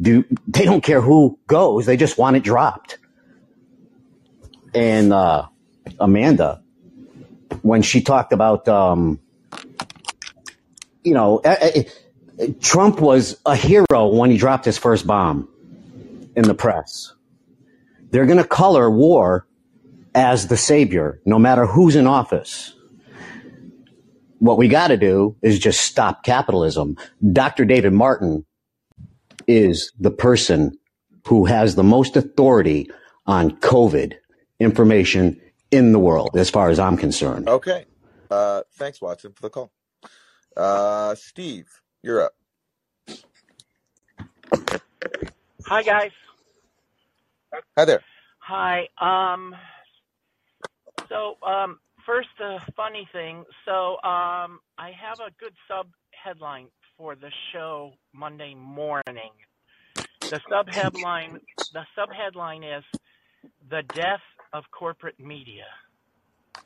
[0.00, 2.98] Do, they don't care who goes, they just want it dropped.
[4.74, 5.46] And uh,
[5.98, 6.62] Amanda,
[7.62, 9.20] when she talked about, um,
[11.04, 11.84] you know, eh,
[12.38, 15.48] eh, Trump was a hero when he dropped his first bomb
[16.36, 17.12] in the press.
[18.10, 19.46] They're going to color war
[20.14, 22.74] as the savior, no matter who's in office.
[24.38, 26.96] What we got to do is just stop capitalism.
[27.32, 27.64] Dr.
[27.64, 28.46] David Martin
[29.46, 30.78] is the person
[31.26, 32.90] who has the most authority
[33.26, 34.14] on COVID
[34.58, 37.48] information in the world, as far as I'm concerned.
[37.48, 37.84] okay.
[38.30, 39.72] Uh, thanks, Watson, for the call.
[40.56, 41.66] Uh, Steve,
[42.02, 42.32] you're up.
[45.66, 46.10] Hi guys.
[47.76, 48.02] Hi there.
[48.38, 48.88] Hi.
[49.00, 49.54] Um.
[51.10, 51.78] So um.
[52.06, 53.44] First, a funny thing.
[53.66, 54.60] So um.
[54.78, 59.32] I have a good sub headline for the show Monday morning.
[60.20, 61.40] The sub headline.
[61.74, 62.84] The sub headline is
[63.68, 65.66] the death of corporate media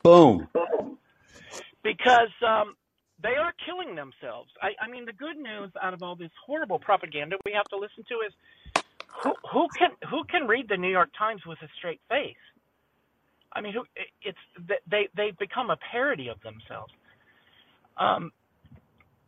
[0.03, 0.47] Boom.
[1.83, 2.75] because um.
[3.23, 4.51] They are killing themselves.
[4.61, 7.77] I, I mean, the good news out of all this horrible propaganda we have to
[7.77, 8.33] listen to is
[9.23, 12.35] who, who can who can read the New York Times with a straight face?
[13.55, 13.83] I mean, who?
[14.21, 14.37] It's
[14.89, 16.93] they they've become a parody of themselves.
[17.97, 18.31] Um,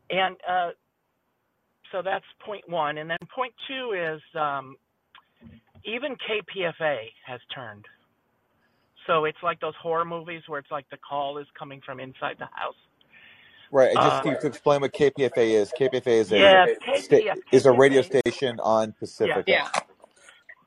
[0.09, 0.71] and uh,
[1.91, 4.75] so that's point one, and then point two is um,
[5.85, 7.85] even KPFA has turned.
[9.05, 12.35] So it's like those horror movies where it's like the call is coming from inside
[12.39, 12.75] the house.
[13.71, 13.89] Right.
[13.89, 16.65] And just Uh, Steve, to explain what KPFA is, KPFA is a yeah,
[16.99, 19.43] sta- KPF, is a radio station on yeah, Pacifica.
[19.47, 19.69] Yeah.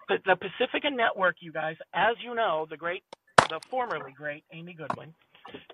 [0.08, 3.02] but the Pacifica Network, you guys, as you know, the great,
[3.50, 5.14] the formerly great Amy Goodman,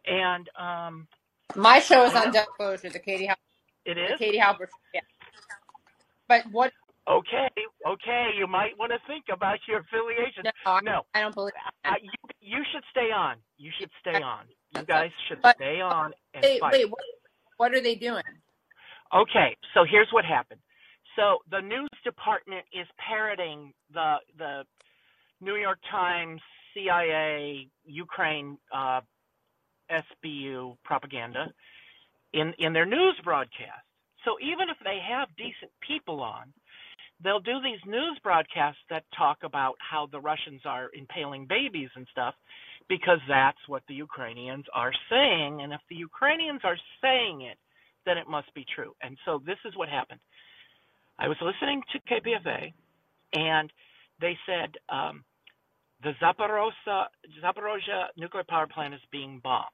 [0.07, 1.09] and um,
[1.57, 3.37] My show is on Disclosure, the Katie Hal-
[3.87, 4.19] it the.
[4.19, 4.67] Katie Halper.
[4.95, 5.01] Yeah.
[6.29, 6.73] But what?
[7.09, 7.49] Okay,
[7.87, 10.45] okay, you might want to think about your affiliation.
[10.45, 11.53] No, I, No, I don't believe
[11.85, 12.03] I, that.
[12.03, 12.11] you
[12.41, 13.37] you should stay on.
[13.59, 14.47] You should stay on.
[14.77, 16.73] You guys should But stay on and wait, fight.
[16.73, 16.91] wait.
[16.91, 17.01] What,
[17.59, 18.25] what are they doing?
[19.15, 20.61] Okay, so here's what happened.
[21.17, 24.65] So the news department is parroting the the
[25.41, 26.41] New York Times,
[26.77, 29.01] CIA, Ukraine, uh,
[29.91, 31.47] SBU propaganda
[32.33, 33.87] in in their news broadcast.
[34.25, 36.53] So even if they have decent people on,
[37.23, 42.07] they'll do these news broadcasts that talk about how the Russians are impaling babies and
[42.11, 42.35] stuff
[42.89, 47.59] because that's what the Ukrainians are saying and if the Ukrainians are saying it
[48.07, 48.95] then it must be true.
[49.03, 50.21] And so this is what happened.
[51.19, 52.73] I was listening to KPFA
[53.35, 53.73] and
[54.21, 55.25] they said um,
[56.07, 56.13] the
[57.43, 59.67] Zaporozhye nuclear power plant is being bombed.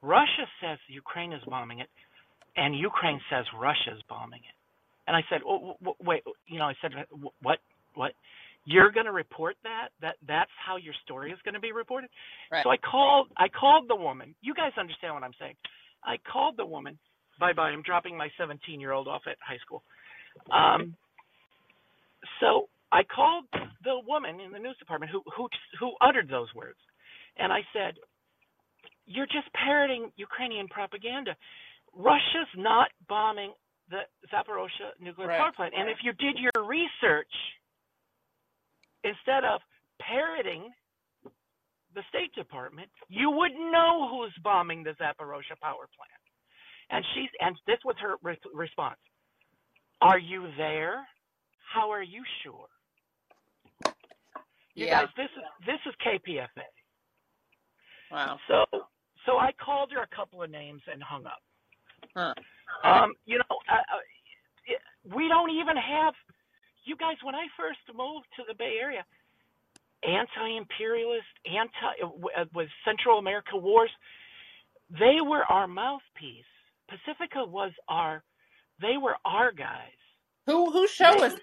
[0.00, 1.88] Russia says Ukraine is bombing it,
[2.56, 4.56] and Ukraine says Russia is bombing it.
[5.06, 6.92] And I said, oh, wait, you know, I said,
[7.42, 7.58] what,
[7.94, 8.12] what?
[8.64, 9.88] You're going to report that?
[10.00, 12.08] That that's how your story is going to be reported?
[12.50, 12.64] Right.
[12.64, 14.34] So I called, I called the woman.
[14.40, 15.56] You guys understand what I'm saying?
[16.02, 16.98] I called the woman.
[17.38, 17.68] Bye bye.
[17.68, 19.82] I'm dropping my 17 year old off at high school.
[20.50, 20.96] Um,
[22.40, 23.46] so I called
[23.82, 25.48] the woman in the news department who who
[25.80, 26.78] who uttered those words,
[27.36, 27.98] and I said,
[29.04, 31.36] "You're just parroting Ukrainian propaganda.
[31.92, 33.52] Russia's not bombing
[33.90, 34.02] the
[34.32, 35.38] Zaporozhye nuclear Right.
[35.40, 35.74] power plant.
[35.74, 37.34] And if you did your research,
[39.02, 39.60] instead of
[40.00, 40.72] parroting
[41.94, 46.22] the State Department, you would know who's bombing the Zaporozhye power plant."
[46.90, 49.00] And she's and this was her re- response.
[50.00, 51.08] Are you there?
[51.74, 52.68] How are you sure?
[54.74, 55.02] You Yeah.
[55.02, 56.64] guys, this is this is KPFA.
[58.10, 58.38] Wow.
[58.48, 58.64] So
[59.26, 61.42] so I called her a couple of names and hung up.
[62.16, 62.34] Huh.
[62.84, 66.14] Um, you know, uh, uh, we don't even have
[66.84, 67.16] you guys.
[67.22, 69.04] When I first moved to the Bay Area,
[70.04, 73.90] anti-imperialist, anti uh, with Central America wars,
[74.90, 76.44] they were our mouthpiece.
[76.88, 78.22] Pacifica was our,
[78.80, 79.90] they were our guys.
[80.46, 81.34] Who whose show is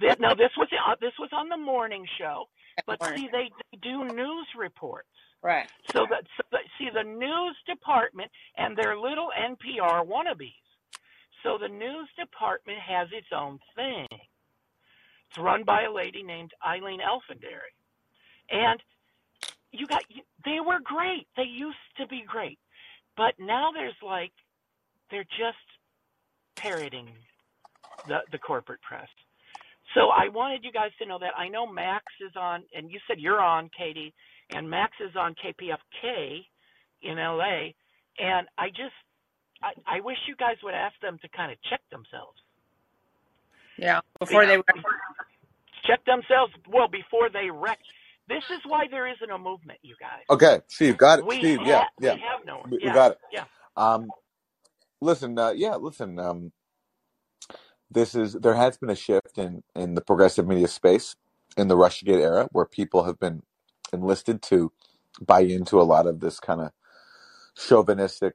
[0.00, 2.44] this, now this was uh, this was on the morning show,
[2.86, 3.18] but morning?
[3.18, 5.08] see they, they do news reports.
[5.42, 5.66] Right.
[5.92, 10.54] So that, so that see the news department and their little NPR wannabes.
[11.42, 14.06] So the news department has its own thing.
[14.10, 17.74] It's run by a lady named Eileen Elfendary,
[18.50, 18.80] and
[19.72, 20.04] you got
[20.44, 21.26] they were great.
[21.36, 22.58] They used to be great,
[23.16, 24.32] but now there's like
[25.10, 25.58] they're just
[26.54, 27.08] parroting
[28.06, 29.08] the the corporate press.
[29.94, 32.98] So I wanted you guys to know that I know Max is on, and you
[33.06, 34.14] said you're on, Katie,
[34.50, 36.44] and Max is on KPFK
[37.02, 37.72] in LA,
[38.18, 38.94] and I just
[39.62, 42.38] I, I wish you guys would ask them to kind of check themselves.
[43.78, 44.00] Yeah.
[44.18, 44.84] Before they wreck.
[45.84, 47.78] Check themselves well before they wreck.
[48.28, 50.22] This is why there isn't a movement, you guys.
[50.30, 51.26] Okay, Steve, got it.
[51.26, 52.70] We Steve, have yeah, yeah, we have no one.
[52.70, 53.18] we, we got it.
[53.32, 53.44] yeah.
[53.76, 54.08] Um,
[55.00, 56.18] listen, uh, yeah, listen.
[56.18, 56.52] Um,
[57.94, 61.16] this is there has been a shift in in the progressive media space
[61.56, 63.42] in the RussiaGate era, where people have been
[63.92, 64.72] enlisted to
[65.20, 66.72] buy into a lot of this kind of
[67.56, 68.34] chauvinistic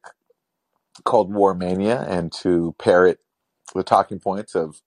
[1.06, 3.20] Cold War mania and to parrot
[3.76, 4.82] the talking points of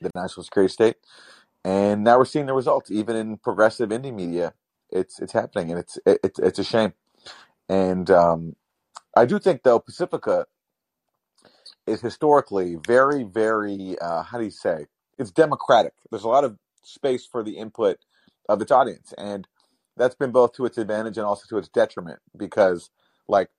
[0.00, 0.96] the national security state.
[1.64, 4.54] And now we're seeing the results, even in progressive indie media.
[4.90, 6.94] It's it's happening, and it's it, it's it's a shame.
[7.68, 8.56] And um,
[9.16, 10.46] I do think, though, Pacifica
[11.88, 14.86] is historically very, very, uh, how do you say?
[15.18, 15.94] It's democratic.
[16.10, 17.98] There's a lot of space for the input
[18.48, 19.12] of its audience.
[19.18, 19.46] And
[19.96, 22.90] that's been both to its advantage and also to its detriment because,
[23.26, 23.50] like,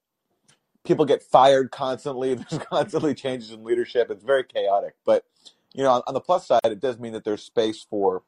[0.86, 2.34] people get fired constantly.
[2.50, 4.10] There's constantly changes in leadership.
[4.10, 4.96] It's very chaotic.
[5.06, 5.26] But,
[5.74, 8.24] you know, on, on the plus side, it does mean that there's space for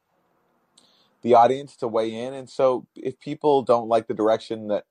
[1.22, 2.34] the audience to weigh in.
[2.34, 4.84] And so if people don't like the direction that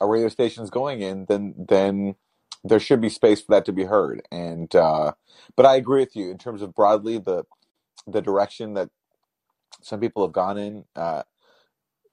[0.00, 2.16] a radio station is going in, then then
[2.70, 4.22] there should be space for that to be heard.
[4.32, 5.14] And uh,
[5.56, 7.44] but I agree with you in terms of broadly the
[8.06, 8.90] the direction that
[9.82, 10.84] some people have gone in.
[10.96, 11.22] Uh,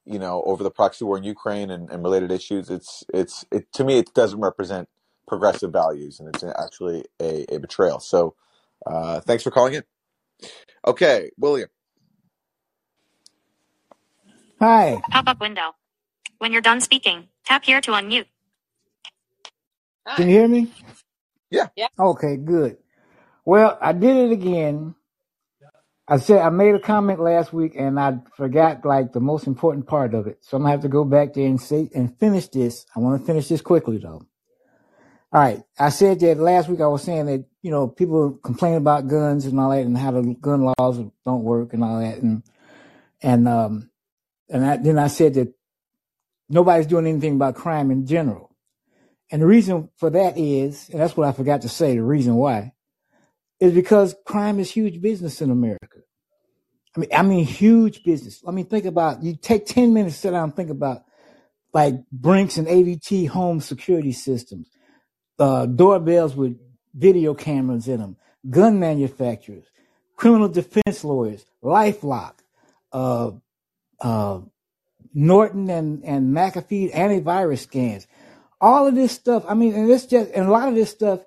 [0.05, 3.71] you know, over the proxy war in Ukraine and, and related issues, it's it's it
[3.73, 4.89] to me it doesn't represent
[5.27, 7.99] progressive values, and it's actually a, a betrayal.
[7.99, 8.35] So,
[8.85, 9.83] uh, thanks for calling in.
[10.87, 11.69] Okay, William.
[14.59, 15.03] Hi.
[15.11, 15.75] Pop up window.
[16.39, 18.27] When you're done speaking, tap here to unmute.
[20.15, 20.71] Can you hear me?
[21.51, 21.69] Yeah.
[21.75, 21.87] Yeah.
[21.99, 22.77] Okay, good.
[23.45, 24.95] Well, I did it again.
[26.07, 29.87] I said I made a comment last week and I forgot like the most important
[29.87, 30.39] part of it.
[30.41, 32.85] So I'm gonna have to go back there and say and finish this.
[32.95, 34.21] I want to finish this quickly though.
[35.33, 35.61] All right.
[35.79, 39.45] I said that last week I was saying that, you know, people complain about guns
[39.45, 42.43] and all that and how the gun laws don't work and all that and
[43.21, 43.89] and um
[44.49, 45.53] and I, then I said that
[46.49, 48.52] nobody's doing anything about crime in general.
[49.33, 52.35] And the reason for that is, and that's what I forgot to say, the reason
[52.35, 52.71] why,
[53.59, 56.01] is because crime is huge business in America.
[56.95, 58.43] I mean, I mean, huge business.
[58.47, 61.05] I mean, think about, you take 10 minutes to sit down and think about
[61.73, 64.69] like Brinks and ADT home security systems,
[65.39, 66.59] uh, doorbells with
[66.93, 68.17] video cameras in them,
[68.47, 69.65] gun manufacturers,
[70.15, 72.35] criminal defense lawyers, LifeLock,
[72.91, 73.31] uh,
[73.99, 74.41] uh,
[75.15, 78.05] Norton and, and McAfee antivirus scans,
[78.63, 79.43] all of this stuff.
[79.45, 81.19] I mean, and it's just, and a lot of this stuff,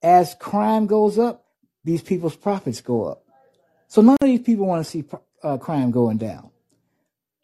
[0.00, 1.44] as crime goes up,
[1.82, 3.24] these people's profits go up.
[3.88, 5.04] So none of these people want to see
[5.42, 6.50] uh, crime going down.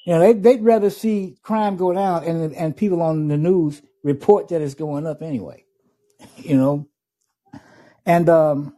[0.06, 3.82] You know, they, they'd rather see crime go down and, and people on the news
[4.04, 5.64] report that it's going up anyway,
[6.36, 6.88] you know?
[8.06, 8.76] And, um,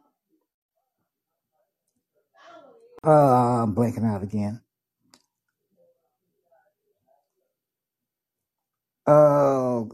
[3.05, 4.63] uh, I'm blanking out again.
[9.07, 9.85] Uh,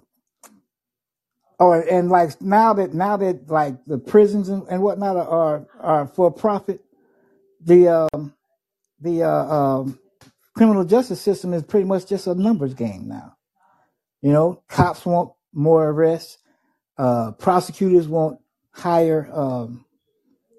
[1.58, 5.66] oh, and like now that now that like the prisons and, and whatnot are, are
[5.80, 6.80] are for profit,
[7.60, 8.34] the um
[9.00, 9.98] the uh, um
[10.54, 13.36] criminal justice system is pretty much just a numbers game now.
[14.22, 16.38] You know, cops want more arrests,
[16.96, 18.40] uh, prosecutors want
[18.72, 19.84] higher um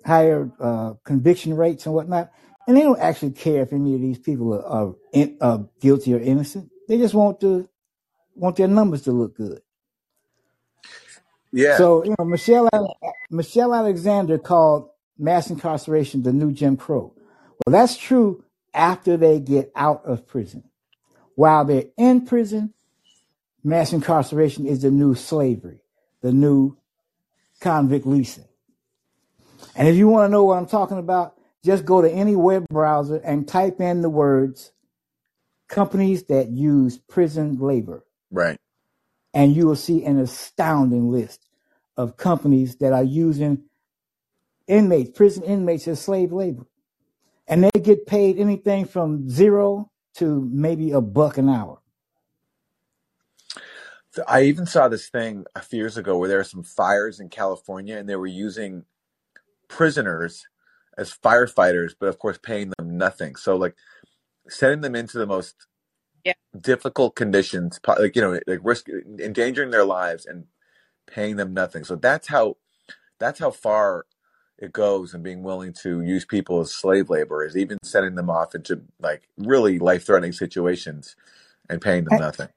[0.05, 2.31] higher uh, conviction rates and whatnot,
[2.67, 6.13] and they don't actually care if any of these people are, are, in, are guilty
[6.13, 6.69] or innocent.
[6.88, 7.67] They just want to
[8.35, 9.62] want their numbers to look good.
[11.51, 11.77] Yeah.
[11.77, 12.69] So you know, Michelle
[13.29, 17.13] Michelle Alexander called mass incarceration the new Jim Crow.
[17.65, 20.63] Well, that's true after they get out of prison.
[21.35, 22.73] While they're in prison,
[23.63, 25.81] mass incarceration is the new slavery,
[26.21, 26.77] the new
[27.62, 28.45] convict leasing.
[29.75, 32.65] And if you want to know what I'm talking about, just go to any web
[32.69, 34.71] browser and type in the words
[35.67, 38.59] companies that use prison labor Right.
[39.34, 41.46] And you will see an astounding list
[41.98, 43.63] of companies that are using
[44.68, 46.65] inmates, prison inmates as slave labor.
[47.48, 51.82] And they get paid anything from zero to maybe a buck an hour.
[54.28, 57.30] I even saw this thing a few years ago where there were some fires in
[57.30, 58.86] California and they were using
[59.68, 60.48] prisoners
[60.98, 63.36] as firefighters, but of course paying them nothing.
[63.36, 63.76] So like
[64.48, 65.68] sending them into the most
[66.25, 66.34] Yeah.
[66.60, 68.88] difficult conditions, po- like you know, like risk
[69.19, 70.45] endangering their lives and
[71.08, 71.84] paying them nothing.
[71.86, 72.58] So that's how
[73.19, 74.05] that's how far
[74.58, 78.29] it goes and being willing to use people as slave labor is even sending them
[78.29, 81.15] off into like really life threatening situations
[81.69, 82.49] and paying them And, nothing.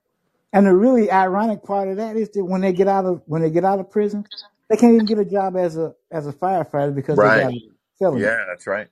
[0.53, 3.43] and the really ironic part of that is that when they get out of when
[3.43, 4.27] they get out of prison,
[4.71, 7.33] they can't even get a job as a as a firefighter because they Right.
[7.33, 7.61] got a
[7.99, 8.23] felony.
[8.23, 8.89] Yeah, that's right.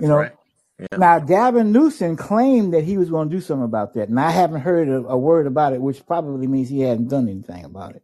[0.00, 0.32] You That's know, right.
[0.78, 0.98] Yeah.
[0.98, 4.30] Now, Gavin Newsom claimed that he was going to do something about that, and I
[4.30, 7.94] haven't heard a, a word about it, which probably means he hadn't done anything about
[7.94, 8.02] it.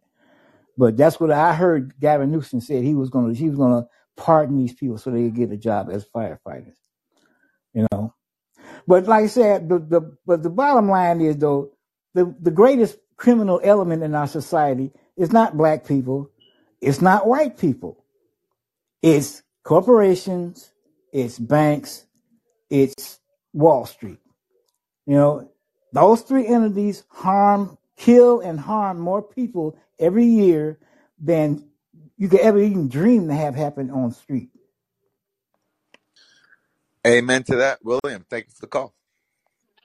[0.78, 1.98] But that's what I heard.
[2.00, 5.10] Gavin Newsom said he was going to he was going to pardon these people so
[5.10, 6.76] they could get a job as firefighters.
[7.74, 8.14] You know,
[8.86, 11.72] but like I said, the the but the bottom line is though
[12.14, 16.30] the the greatest criminal element in our society is not black people,
[16.80, 18.04] it's not white people,
[19.02, 20.72] it's corporations,
[21.12, 22.06] it's banks,
[22.70, 23.20] it's
[23.54, 24.18] Wall Street.
[25.06, 25.52] You know,
[25.92, 30.78] those three entities harm, kill, and harm more people every year
[31.20, 31.68] than
[32.18, 34.50] you could ever even dream to have happen on the street.
[37.06, 38.24] Amen to that, William.
[38.30, 38.94] Thank you for the call.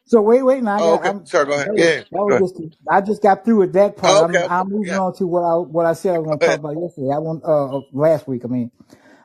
[0.06, 1.12] So wait, wait, now I Oh, okay.
[1.12, 1.46] I'm Sorry.
[1.48, 1.72] Go ahead.
[1.76, 2.04] that Yeah.
[2.12, 2.46] that was ahead.
[2.54, 2.56] just
[2.90, 4.18] I just got through with that part.
[4.18, 4.46] Oh, I'm okay.
[4.46, 4.50] Okay.
[4.50, 5.00] I'm moving Yeah.
[5.00, 7.12] on to what I what I said I was going to talk about yesterday.
[7.14, 8.44] I want uh last week.
[8.46, 8.72] I mean,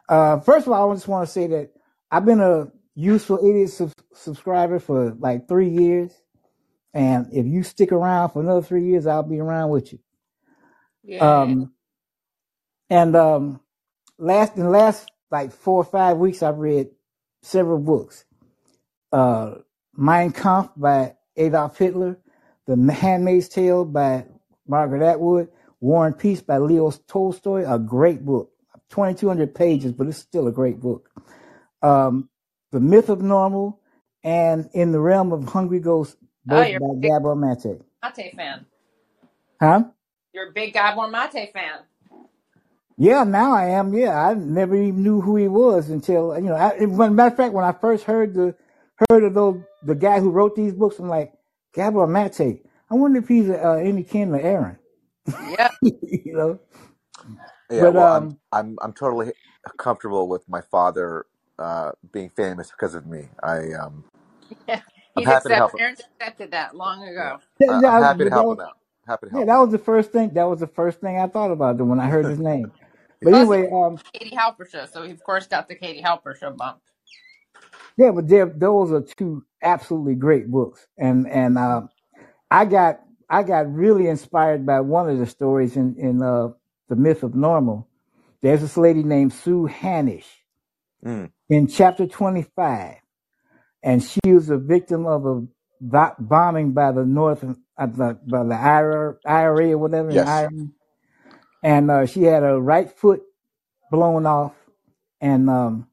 [0.08, 1.70] uh, first of all, I just want to say that
[2.10, 6.12] I've been a useful idiot sub- subscriber for like three years,
[6.94, 10.00] and if you stick around for another three years, I'll be around with you.
[11.04, 11.42] Yeah.
[11.42, 11.74] Um,
[12.90, 13.60] and um,
[14.18, 16.88] last in the last like four or five weeks, I've read
[17.42, 18.24] several books.
[19.12, 19.56] Uh,
[19.96, 22.18] Mein Kampf by Adolf Hitler,
[22.66, 24.26] The Handmaid's Tale by
[24.68, 28.52] Margaret Atwood, War and Peace by Leo Tolstoy, a great book.
[28.90, 31.10] 2,200 pages, but it's still a great book.
[31.82, 32.29] Um,
[32.72, 33.80] the Myth of Normal
[34.22, 36.16] and In the Realm of Hungry Ghosts,
[36.50, 37.80] Oh, both you're by a big Gabor Mate.
[38.02, 38.66] Mate fan.
[39.60, 39.84] Huh?
[40.32, 41.80] You're a big Gabor Mate fan.
[42.96, 43.94] Yeah, now I am.
[43.94, 46.54] Yeah, I never even knew who he was until you know.
[46.54, 48.54] I, as a matter of fact, when I first heard the
[49.10, 51.32] heard of those the guy who wrote these books, I'm like
[51.74, 52.40] Gabor Mate.
[52.40, 54.78] I wonder if he's uh, any kin to Aaron.
[55.26, 55.72] Yep.
[55.82, 56.60] you know.
[57.70, 59.32] Yeah, But well, I'm um, I'm I'm totally
[59.78, 61.26] comfortable with my father
[61.60, 63.30] uh, being famous because of me.
[63.42, 64.04] I um
[64.68, 64.82] Yeah.
[65.16, 65.72] I'm He'd happy to help.
[65.78, 67.40] Aaron's accepted that long ago.
[67.60, 68.76] yeah, I, yeah, I'm happy to help was him out.
[69.06, 70.34] Happy to yeah, help that was the first thing.
[70.34, 72.72] That was the first thing I thought about when I heard his name.
[73.22, 76.38] But Plus, anyway, um, Katie Halper show, so he of course got the Katie Halper
[76.38, 76.80] show bump.
[77.98, 81.82] yeah, but there, those are two absolutely great books, and and uh,
[82.50, 83.00] I got
[83.30, 86.50] I got really inspired by one of the stories in in uh,
[86.88, 87.88] the Myth of Normal.
[88.42, 90.26] There's this lady named Sue Hanish
[91.06, 91.32] Mm.
[91.50, 92.96] In chapter 25,
[93.82, 95.42] and she was a victim of a
[95.80, 100.72] bo- bombing by the North uh, the, by the IRA, IRA or whatever in Ireland,
[101.62, 103.22] and uh, she had her right foot
[103.90, 104.54] blown off,
[105.20, 105.88] and um,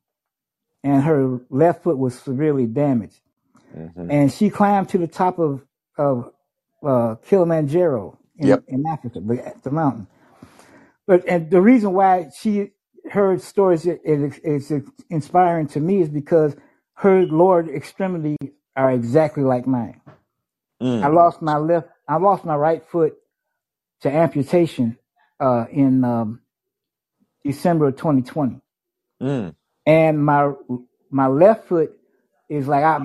[0.84, 3.20] and her left foot was severely damaged.
[3.74, 5.64] hmm and she climbed to the top of
[5.98, 6.32] of
[6.88, 8.66] uh, Kilimanjaro in, Yep.
[8.68, 10.08] in Africa, the, the mountain.
[11.08, 12.72] But and the reason why she
[13.12, 16.56] her stories is, is, is inspiring to me is because
[16.96, 18.38] her lower extremities
[18.76, 20.02] are exactly like mine.
[21.02, 21.10] I Mm.
[21.10, 23.16] lost my left, I lost my right foot
[24.02, 24.98] to amputation
[25.40, 26.42] uh, in um,
[27.44, 28.58] December of 2020
[29.22, 29.56] Mm.
[29.86, 30.52] and my
[31.12, 31.92] my left foot
[32.50, 33.00] is like I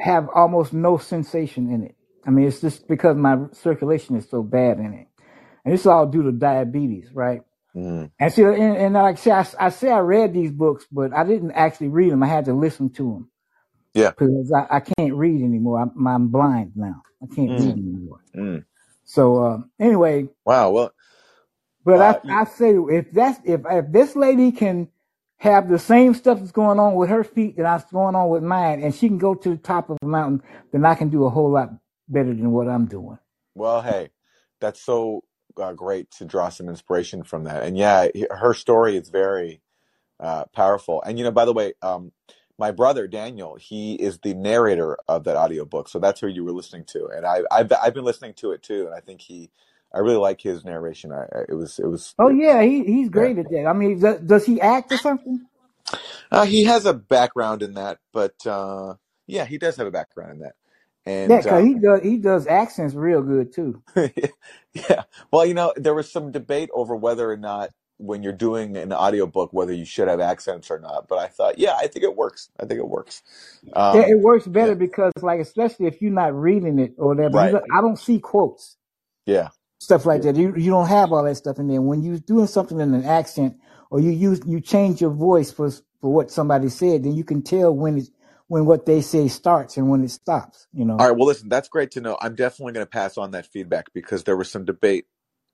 [0.00, 1.96] have almost no sensation in it.
[2.26, 5.08] I mean, it's just because my circulation is so bad in it,
[5.64, 7.42] and it's all due to diabetes, right?
[7.76, 8.10] Mm.
[8.20, 11.12] And see, and, and like I say, I, I say I read these books, but
[11.14, 12.22] I didn't actually read them.
[12.22, 13.30] I had to listen to them
[13.94, 14.12] Yeah.
[14.18, 15.80] because I, I can't read anymore.
[15.80, 17.02] I'm, I'm blind now.
[17.22, 17.78] I can't read Mm.
[17.78, 18.20] anymore.
[18.36, 18.64] Mm.
[19.04, 20.70] So uh, anyway, Wow.
[20.70, 20.92] Well,
[21.84, 24.88] But uh, I, I say if that's if if this lady can
[25.38, 28.82] have the same stuff that's going on with her feet that's going on with mine,
[28.82, 31.30] and she can go to the top of the mountain, then I can do a
[31.30, 31.70] whole lot
[32.08, 33.18] better than what I'm doing.
[33.54, 34.10] well, hey,
[34.60, 35.22] that's so
[35.60, 37.64] uh, great to draw some inspiration from that.
[37.64, 39.62] And yeah, her story is very
[40.20, 41.02] uh, powerful.
[41.02, 42.12] And you know, by the way, um,
[42.58, 45.88] my brother Daniel, he is the narrator of that audiobook.
[45.88, 48.62] So that's who you were listening to, and I, I've I've been listening to it
[48.62, 49.50] too, and I think he,
[49.94, 51.12] I really like his narration.
[51.12, 53.24] I, it was it was Oh yeah, he he's yeah.
[53.24, 53.66] great at that.
[53.66, 55.46] I mean, does, does he act or something?
[56.30, 58.94] Uh, he has a background in that, but uh,
[59.26, 60.54] yeah, he does have a background in that.
[61.26, 63.82] Yeah, And cause he um, does he does accents real good too.
[64.74, 68.76] yeah, well, you know, there was some debate over whether or not when you're doing
[68.76, 71.08] an audiobook whether you should have accents or not.
[71.08, 72.50] But I thought, yeah, I think it works.
[72.60, 73.22] I think it works.
[73.92, 77.08] Yeah, Um, it works yeah, better because like especially if you're not reading it or
[77.08, 77.56] whatever, right.
[77.72, 78.76] I don't see quotes.
[79.26, 79.50] Yeah,
[79.80, 80.36] stuff like yeah, that.
[80.36, 81.82] You you don't have all that stuff in there.
[81.82, 83.56] When you're doing something in an accent
[83.90, 87.42] or you use you change your voice for for what somebody said, then you can
[87.42, 88.08] tell when it
[88.48, 90.66] when what they say starts and when it stops.
[90.74, 90.98] You know.
[90.98, 91.16] All right.
[91.18, 92.18] Well, listen, that's great to know.
[92.22, 95.06] I'm definitely going to pass on that feedback because there was some debate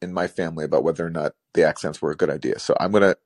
[0.03, 2.61] in my family about whether or not the accents were a good idea.
[2.61, 3.17] So I'm gonna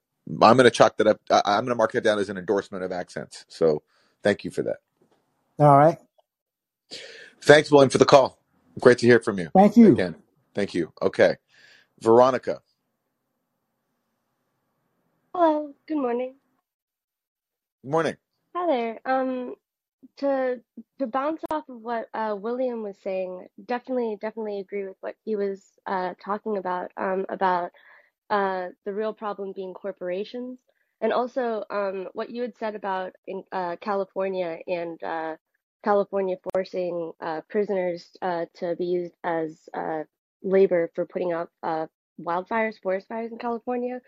[0.43, 1.21] I'm gonna chalk that up.
[1.31, 3.47] I, I'm gonna mark that down as an endorsement of accents.
[3.49, 3.83] So
[4.25, 4.79] thank you for that.
[5.59, 5.99] All right.
[7.43, 8.39] Thanks, William, for the call.
[8.81, 9.95] Great to hear from you Thank you.
[9.95, 10.17] again.
[10.55, 10.93] Thank you.
[11.03, 11.37] Okay,
[12.03, 12.61] Veronica.
[15.35, 16.37] Hello, good morning.
[17.85, 18.17] Good morning.
[18.57, 19.01] Hi there.
[19.05, 19.55] Um,
[20.17, 20.63] to
[20.99, 25.37] to bounce off of what uh, William was saying, definitely, definitely agree with what he
[25.37, 27.71] was uh, talking about, um, about
[28.31, 30.59] uh, the real problem being corporations,
[31.03, 35.37] and also um, what you had said about in uh, California and uh,
[35.85, 39.69] California forcing uh, prisoners to be used as
[40.43, 41.87] labor for putting out uh,
[42.19, 44.01] wildfires, forest fires in California.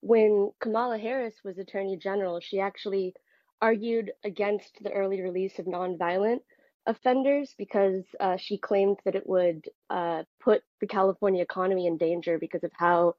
[0.00, 3.14] when Kamala Harris was Attorney General, she actually
[3.60, 6.40] argued against the early release of nonviolent
[6.86, 12.38] offenders because uh, she claimed that it would uh, put the California economy in danger
[12.38, 13.14] because of how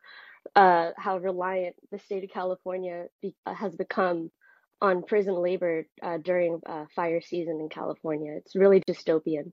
[0.56, 4.32] uh, how reliant the state of California be, uh, has become
[4.82, 8.34] on prison labor uh, during uh, fire season in California.
[8.34, 9.52] It's really dystopian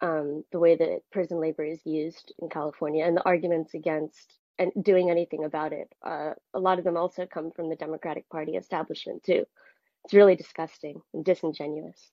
[0.00, 4.72] um, the way that prison labor is used in California and the arguments against and
[4.82, 5.88] doing anything about it.
[6.02, 9.44] A lot of them also come from the Democratic Party establishment too.
[10.04, 12.10] It's really disgusting and disingenuous.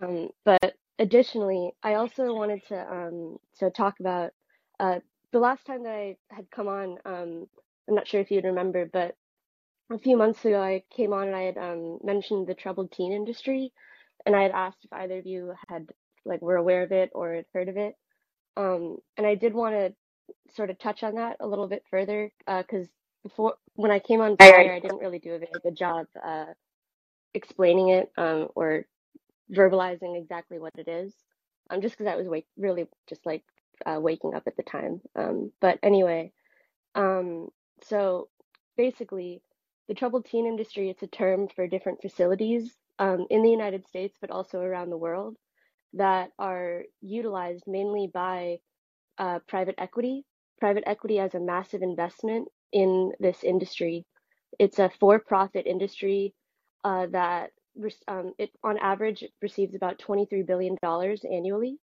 [0.00, 4.32] Um, but additionally, I also wanted to um to talk about
[4.80, 5.00] uh
[5.32, 6.98] the last time that I had come on.
[7.04, 7.46] Um,
[7.88, 9.16] I'm not sure if you'd remember, but
[9.92, 13.12] a few months ago I came on and I had um mentioned the troubled teen
[13.12, 13.72] industry,
[14.26, 15.88] and I had asked if either of you had
[16.24, 17.94] like were aware of it or had heard of it.
[18.56, 19.94] Um, and I did want to
[20.54, 22.88] sort of touch on that a little bit further because
[23.24, 26.46] before when I came on prior, I didn't really do a very good job uh
[27.34, 28.84] explaining it um or
[29.52, 31.14] verbalizing exactly what it is.
[31.70, 33.44] Um, just because I was wake really just like
[33.86, 35.00] uh, waking up at the time.
[35.16, 36.32] Um, but anyway,
[36.94, 37.48] um,
[37.84, 38.28] so
[38.76, 39.42] basically,
[39.88, 44.16] the troubled teen industry, it's a term for different facilities um, in the United States,
[44.20, 45.36] but also around the world
[45.94, 48.58] that are utilized mainly by
[49.18, 50.24] uh, private equity.
[50.58, 54.06] Private equity has a massive investment in this industry.
[54.58, 56.34] It's a for-profit industry
[56.84, 57.50] uh, that
[58.08, 61.78] um, it on average receives about $23 billion annually.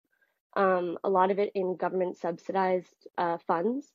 [0.57, 3.89] Um, a lot of it in government subsidized uh, funds,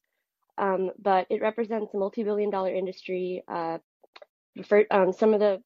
[0.57, 3.43] um, but it represents a multi-billion dollar industry.
[3.47, 3.77] Uh,
[4.65, 5.61] for, um, some of the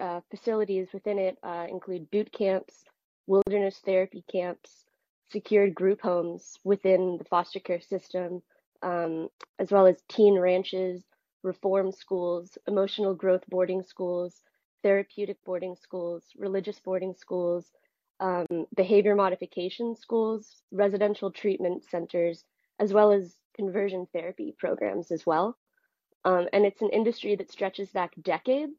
[0.00, 2.84] uh, facilities within it uh, include boot camps,
[3.26, 4.84] wilderness therapy camps,
[5.30, 8.42] secured group homes within the foster care system,
[8.82, 9.28] um,
[9.58, 11.04] as well as teen ranches,
[11.42, 14.42] reform schools, emotional growth boarding schools,
[14.82, 17.72] therapeutic boarding schools, religious boarding schools,
[18.20, 22.44] um, behavior modification schools, residential treatment centers,
[22.78, 25.56] as well as conversion therapy programs as well.
[26.24, 28.78] Um, and it's an industry that stretches back decades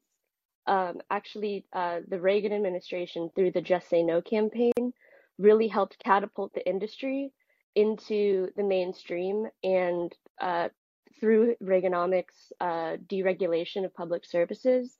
[0.66, 4.92] um, actually uh, the Reagan administration through the Just Say No campaign
[5.38, 7.32] really helped catapult the industry
[7.74, 10.68] into the mainstream and uh,
[11.20, 14.96] through Reaganomics uh, deregulation of public services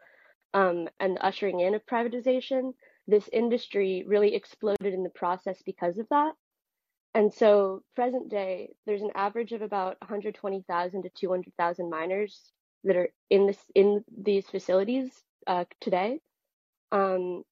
[0.55, 2.73] um, and the ushering in of privatization,
[3.07, 6.33] this industry really exploded in the process because of that.
[7.15, 12.41] And so, present day, there's an average of about 120,000 to 200,000 minors
[12.83, 15.11] that are in this in these facilities
[15.47, 16.21] uh, today.
[16.91, 17.45] Um,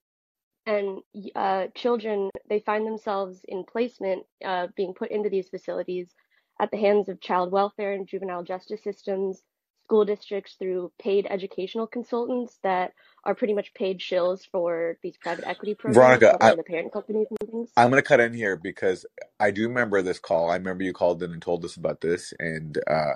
[0.67, 1.01] and
[1.35, 6.15] uh, children, they find themselves in placement, uh, being put into these facilities
[6.61, 9.43] at the hands of child welfare and juvenile justice systems,
[9.85, 12.93] school districts through paid educational consultants that
[13.25, 17.27] are pretty much paid shills for these private equity programs Veronica, I, the parent companies
[17.31, 17.71] and things.
[17.77, 19.05] I'm going to cut in here because
[19.39, 20.51] I do remember this call.
[20.51, 23.15] I remember you called in and told us about this, and uh,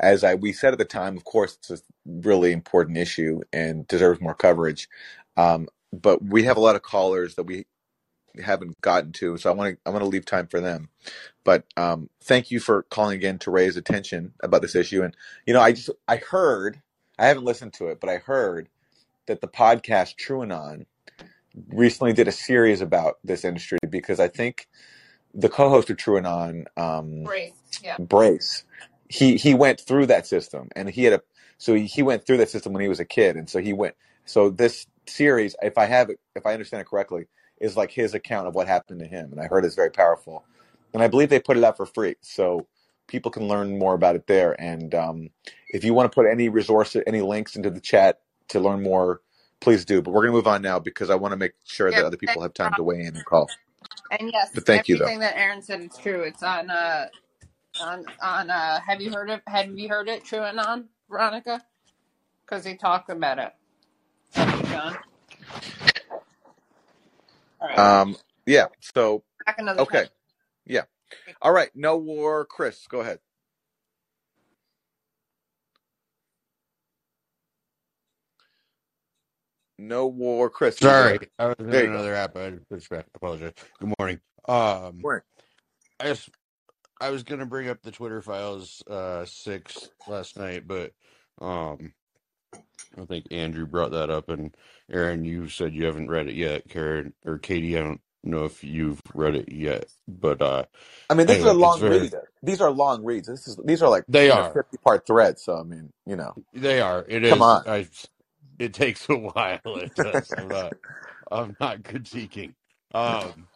[0.00, 3.86] as I we said at the time, of course, it's a really important issue and
[3.86, 4.88] deserves more coverage.
[5.36, 7.66] Um, but we have a lot of callers that we
[8.42, 10.88] haven't gotten to, so I want to I want to leave time for them.
[11.44, 15.02] But um, thank you for calling again to raise attention about this issue.
[15.02, 15.16] And
[15.46, 16.80] you know, I just I heard
[17.18, 18.68] I haven't listened to it, but I heard
[19.26, 20.86] that the podcast TrueAnon
[21.68, 24.68] recently did a series about this industry because I think
[25.34, 27.52] the co-host of TrueAnon, um, Brace.
[27.82, 27.96] Yeah.
[27.98, 28.64] Brace,
[29.08, 31.22] he he went through that system and he had a
[31.58, 33.72] so he, he went through that system when he was a kid and so he
[33.72, 37.26] went so this series if i have if i understand it correctly
[37.60, 40.44] is like his account of what happened to him and i heard it's very powerful.
[40.94, 42.66] And i believe they put it out for free so
[43.08, 44.60] people can learn more about it there.
[44.60, 45.30] And um,
[45.70, 49.20] if you want to put any resources any links into the chat to learn more
[49.60, 50.02] please do.
[50.02, 52.16] But we're going to move on now because i want to make sure that other
[52.16, 53.48] people have time to weigh in and call.
[54.10, 55.04] And yes, but thank you though.
[55.04, 56.22] everything that Aaron said is true.
[56.22, 57.06] It's on uh
[57.78, 61.62] on on uh have you heard of have you heard it TrueAnon veronica?
[62.44, 63.52] Because he talked about it.
[64.70, 64.96] John
[67.62, 70.06] right um yeah so back another time okay
[70.66, 70.82] yeah
[71.42, 73.20] all right no war chris go ahead
[79.78, 82.36] no war chris Sorry, I was in there you go another app.
[82.36, 83.06] I had to push back.
[83.14, 83.54] Apologize.
[83.80, 84.20] Good morning.
[84.48, 85.22] Um, Morning.
[86.00, 86.30] I just
[87.00, 90.92] I was gonna bring up the Twitter files uh six last night, but
[91.40, 91.92] um,
[92.98, 94.54] I think Andrew brought that up, and
[94.90, 96.68] Aaron, you said you haven't read it yet.
[96.68, 100.64] Karen or Katie, I don't know if you've read it yet, but uh,
[101.10, 102.00] I mean, this is a long very.
[102.00, 102.14] read.
[102.42, 103.28] These are long reads.
[103.28, 104.52] This is these are like They are.
[104.52, 105.44] fifty part threads.
[105.44, 107.04] So I mean, you know, They are.
[107.08, 107.42] It come is.
[107.42, 107.62] on.
[107.66, 107.88] I.
[108.58, 109.60] It takes a while.
[109.64, 110.32] It does.
[110.36, 110.74] I'm not.
[111.30, 112.54] I'm not critiquing.
[112.94, 113.48] Um.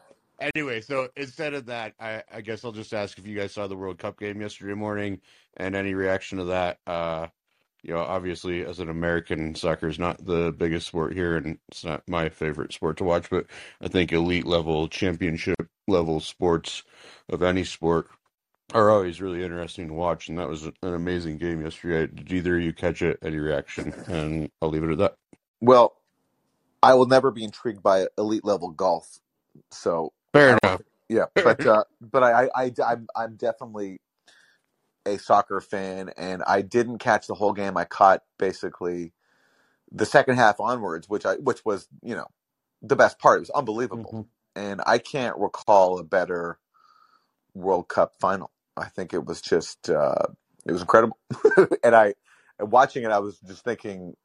[0.55, 3.66] Anyway, so instead of that, I, I guess I'll just ask if you guys saw
[3.66, 5.20] the World Cup game yesterday morning
[5.57, 6.78] and any reaction to that.
[6.86, 7.26] Uh,
[7.82, 11.84] you know, obviously, as an American, soccer is not the biggest sport here, and it's
[11.84, 13.30] not my favorite sport to watch.
[13.30, 13.46] But
[13.80, 15.56] I think elite level, championship
[15.88, 16.82] level sports
[17.28, 18.08] of any sport
[18.74, 22.12] are always really interesting to watch, and that was an amazing game yesterday.
[22.12, 23.18] Did either of you catch it?
[23.22, 23.92] Any reaction?
[24.06, 25.14] And I'll leave it at that.
[25.60, 25.96] Well,
[26.82, 29.18] I will never be intrigued by elite level golf
[29.70, 30.82] So Fair enough.
[31.08, 34.00] yeah, but uh, but I, I, I I'm I'm definitely
[35.07, 37.76] a soccer fan, and I didn't catch the whole game.
[37.76, 39.12] I caught basically
[39.92, 42.28] the second half onwards, which I which was you know
[42.82, 43.38] the best part.
[43.38, 44.28] It was unbelievable, Mhm.
[44.57, 46.59] and I can't recall a better
[47.55, 48.51] World Cup final.
[48.76, 50.26] I think it was just uh,
[50.66, 51.18] it was incredible,
[51.84, 52.14] and I
[52.61, 54.16] watching it, I was just thinking,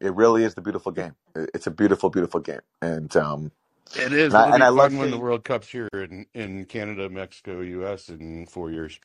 [0.00, 1.16] it really is the beautiful game.
[1.54, 3.52] It's a beautiful, beautiful game, and um,
[3.94, 4.36] It is.
[4.36, 5.18] and I, and I love fun when the.
[5.18, 8.08] World Cup's here in, in Canada, Mexico, U.S.
[8.10, 9.00] in four years.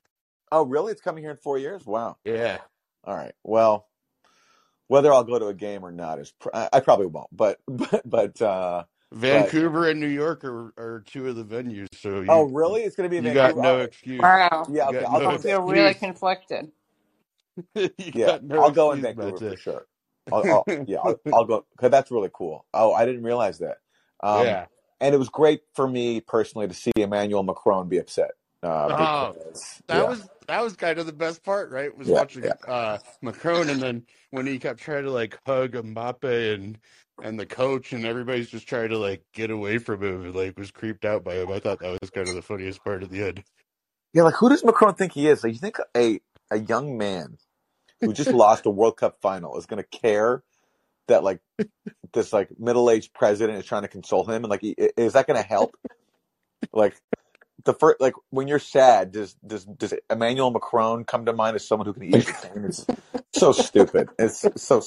[0.51, 0.91] Oh, really?
[0.91, 1.85] It's coming here in four years?
[1.85, 2.17] Wow.
[2.23, 2.59] Yeah.
[3.03, 3.33] All right.
[3.43, 3.87] Well,
[4.87, 7.59] whether I'll go to a game or not is pr- I I probably won't, but
[7.67, 12.23] but but uh, but Vancouver and New York are, are two of the venues, so
[12.29, 12.83] oh, really?
[12.83, 14.21] It's going to be in you got no Oh, excuse.
[14.21, 14.67] Wow.
[14.71, 14.87] yeah.
[14.89, 15.41] Okay, I'll no go I in.
[15.41, 16.71] Va- feel really conflicted.
[17.75, 19.59] Yeah, no I'll go in Vancouver for Matt.
[19.59, 19.85] sure.
[20.31, 22.65] I'll, I'll yeah, I'll, I'll go because that's really cool.
[22.73, 23.77] Oh, I didn't realize that.
[24.21, 24.65] Um, yeah.
[24.99, 28.31] and it was great for me personally to see Emmanuel Macron be upset.
[28.61, 29.35] Uh, Oh,
[29.87, 31.95] that yeah, was that was kind of the best part, right?
[31.95, 32.19] Was yeah, yeah.
[32.19, 36.77] watching uh Macron and then when he kept trying to like hug Mbappe and
[37.21, 40.57] and the coach and everybody's just trying to like get away from him and like
[40.57, 41.51] was creeped out by him.
[41.51, 43.43] I thought that was kind of the funniest part at the end.
[44.13, 45.43] Yeah, like who does Macron think he is?
[45.43, 46.19] Like, you think a
[46.49, 47.37] a young man
[48.01, 50.43] who just lost a World Cup final is going to care
[51.07, 51.39] that like
[52.13, 55.41] this like middle aged president is trying to console him, and like is that going
[55.41, 55.75] to help?
[56.73, 56.95] Like
[57.65, 61.67] the first, like when you're sad, does does does Emmanuel Macron come to mind as
[61.67, 62.65] someone who can ease your pain?
[62.65, 62.85] It's
[63.33, 64.09] so stupid.
[64.19, 64.81] It's so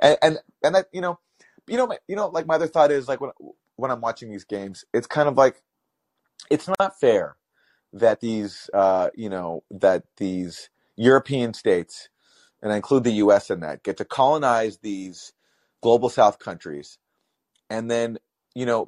[0.00, 1.18] and and and that you know,
[1.66, 3.30] you know, my, you know, like my other thought is like when
[3.76, 5.62] when I'm watching these games, it's kind of like
[6.50, 7.36] it's not fair
[7.92, 12.08] that these uh you know that these European states
[12.62, 15.32] and I include the US in that get to colonize these
[15.82, 16.98] global south countries
[17.70, 18.18] and then
[18.54, 18.86] you know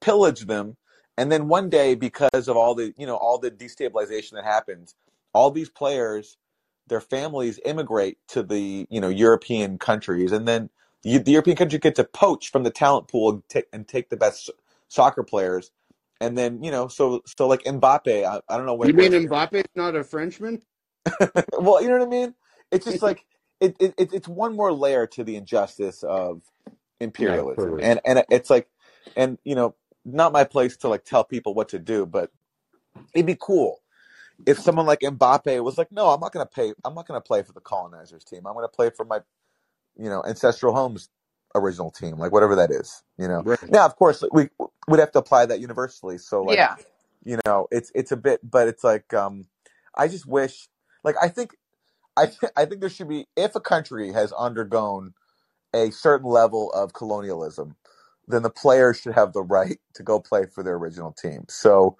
[0.00, 0.76] pillage them
[1.16, 4.94] and then one day because of all the you know all the destabilization that happens
[5.32, 6.36] all these players
[6.86, 10.70] their families immigrate to the you know European countries and then
[11.02, 14.08] you, the European country get to poach from the talent pool and take, and take
[14.08, 14.50] the best
[14.88, 15.70] soccer players
[16.20, 19.12] and then you know so so like Mbappe I, I don't know where, You mean
[19.12, 20.62] Mbappe's not a Frenchman?
[21.58, 22.34] well you know what I mean
[22.70, 23.24] it's just like
[23.60, 26.42] it, it, it it's one more layer to the injustice of
[27.00, 27.82] imperialism totally.
[27.82, 28.68] and and it's like
[29.16, 29.74] and you know
[30.04, 32.30] not my place to like tell people what to do but
[33.14, 33.80] it'd be cool
[34.46, 37.18] if someone like Mbappe was like no I'm not going to pay I'm not going
[37.20, 39.20] to play for the colonizers team I'm going to play for my
[39.98, 41.10] you know ancestral homes
[41.54, 43.58] original team like whatever that is you know Right.
[43.68, 44.48] now of course we
[44.88, 46.76] would have to apply that universally so like Yeah.
[47.24, 49.46] you know it's it's a bit but it's like um
[49.96, 50.68] I just wish
[51.04, 51.56] like I think
[52.16, 55.14] I th- I think there should be if a country has undergone
[55.74, 57.76] a certain level of colonialism,
[58.28, 61.44] then the players should have the right to go play for their original team.
[61.48, 61.96] So,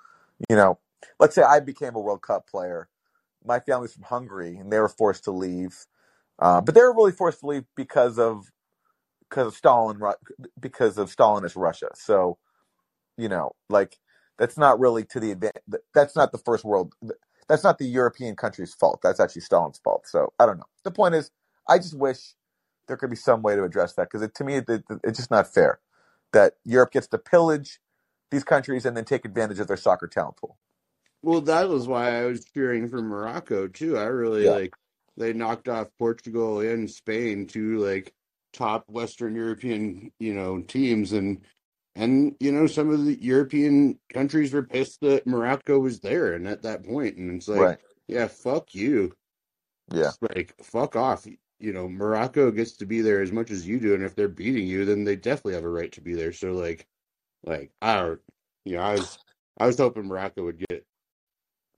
[0.49, 0.79] you know,
[1.20, 2.89] let's say I became a World Cup player.
[3.45, 5.87] My family's from Hungary, and they were forced to leave,
[6.39, 8.47] uh, but they were really forced to leave because of
[9.31, 10.01] because of Stalin,
[10.61, 11.89] because of Stalinist Russia.
[11.95, 12.39] So,
[13.18, 13.99] you know, like
[14.39, 15.53] that's not really to the.
[15.95, 16.95] That's not the first world.
[17.49, 19.01] That's not the European country's fault.
[19.03, 20.07] That's actually Stalin's fault.
[20.07, 20.64] So I don't know.
[20.85, 21.31] The point is,
[21.68, 22.35] I just wish
[22.89, 25.31] there could be some way to address that because to me, it, it, it's just
[25.31, 25.81] not fair
[26.35, 27.80] that Europe gets to pillage
[28.30, 30.59] these countries and then take advantage of their soccer talent pool.
[31.22, 33.99] Well, that was why I was cheering for Morocco too.
[33.99, 34.74] I really Yeah, like
[35.16, 38.14] they knocked off Portugal and Spain, two like
[38.53, 41.43] top Western European, you know, teams and
[41.97, 46.49] and you know some of the European countries were pissed that Morocco was there and
[46.49, 47.78] at that point and it's like, right.
[48.09, 49.14] yeah, fuck you.
[49.93, 51.26] Yeah, It's like fuck off.
[51.61, 54.28] You know, Morocco gets to be there as much as you do and if they're
[54.28, 56.32] beating you, then they definitely have a right to be there.
[56.32, 56.86] So like
[57.44, 58.20] like I don't
[58.64, 59.18] you know, I was
[59.59, 60.86] I was hoping Morocco would get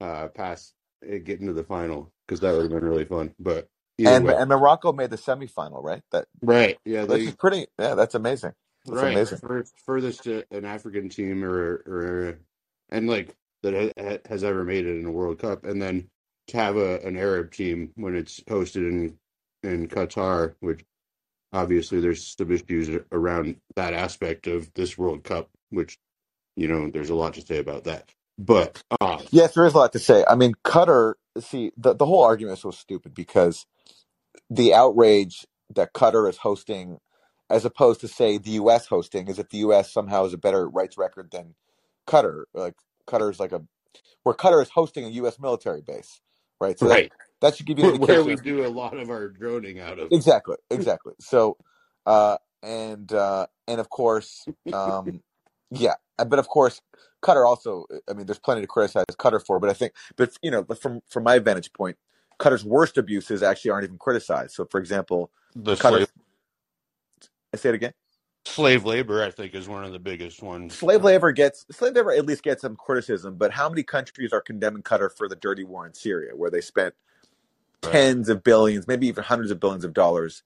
[0.01, 0.73] uh, past
[1.05, 3.33] uh, getting to the final because that would have been really fun.
[3.39, 3.69] But
[4.05, 6.03] and way, and Morocco made the semifinal, right?
[6.11, 6.79] That right?
[6.85, 7.67] Yeah, which is pretty.
[7.79, 8.53] Yeah, that's amazing.
[8.85, 9.41] That's right amazing.
[9.41, 12.39] first furthest to an African team or or
[12.89, 16.09] and like that has ever made it in a World Cup, and then
[16.49, 19.17] to have a an Arab team when it's hosted in
[19.63, 20.85] in Qatar, which
[21.53, 25.97] obviously there's some issues around that aspect of this World Cup, which
[26.55, 28.11] you know there's a lot to say about that.
[28.39, 30.25] But uh, Yes, there is a lot to say.
[30.27, 31.15] I mean, Qatar.
[31.39, 33.65] See, the the whole argument is so stupid because
[34.49, 35.45] the outrage
[35.75, 36.99] that Qatar is hosting,
[37.49, 38.87] as opposed to say the U.S.
[38.87, 39.93] hosting, is if the U.S.
[39.93, 41.55] somehow has a better rights record than
[42.07, 42.45] Qatar.
[42.53, 42.75] Like
[43.07, 43.63] Qatar is like a
[44.23, 45.39] where Qatar is hosting a U.S.
[45.39, 46.21] military base,
[46.61, 46.79] right?
[46.79, 49.09] So that right that should give you an where indication we do a lot of
[49.09, 50.11] our droning out of.
[50.11, 51.13] exactly, exactly.
[51.19, 51.57] So,
[52.05, 55.21] uh, and uh, and of course, um,
[55.71, 56.81] Yeah, but of course,
[57.23, 57.85] Qatar also.
[58.09, 60.81] I mean, there's plenty to criticize Qatar for, but I think, but you know, but
[60.81, 61.97] from from my vantage point,
[62.39, 64.53] Qatar's worst abuses actually aren't even criticized.
[64.53, 65.89] So, for example, The Qatar.
[65.89, 66.07] slave
[67.53, 67.93] I say it again.
[68.45, 70.73] slave labor, I think, is one of the biggest ones.
[70.73, 74.41] Slave labor gets slave labor at least gets some criticism, but how many countries are
[74.41, 77.16] condemning Qatar for the dirty war in Syria, where they spent Right.
[77.81, 80.43] Tens of billions, maybe even hundreds of billions of dollars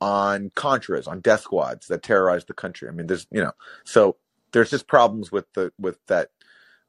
[0.00, 2.88] on contras, on death squads that terrorized the country?
[2.88, 3.52] I mean, there's you know,
[3.84, 4.16] so
[4.52, 6.30] there's just problems with the with that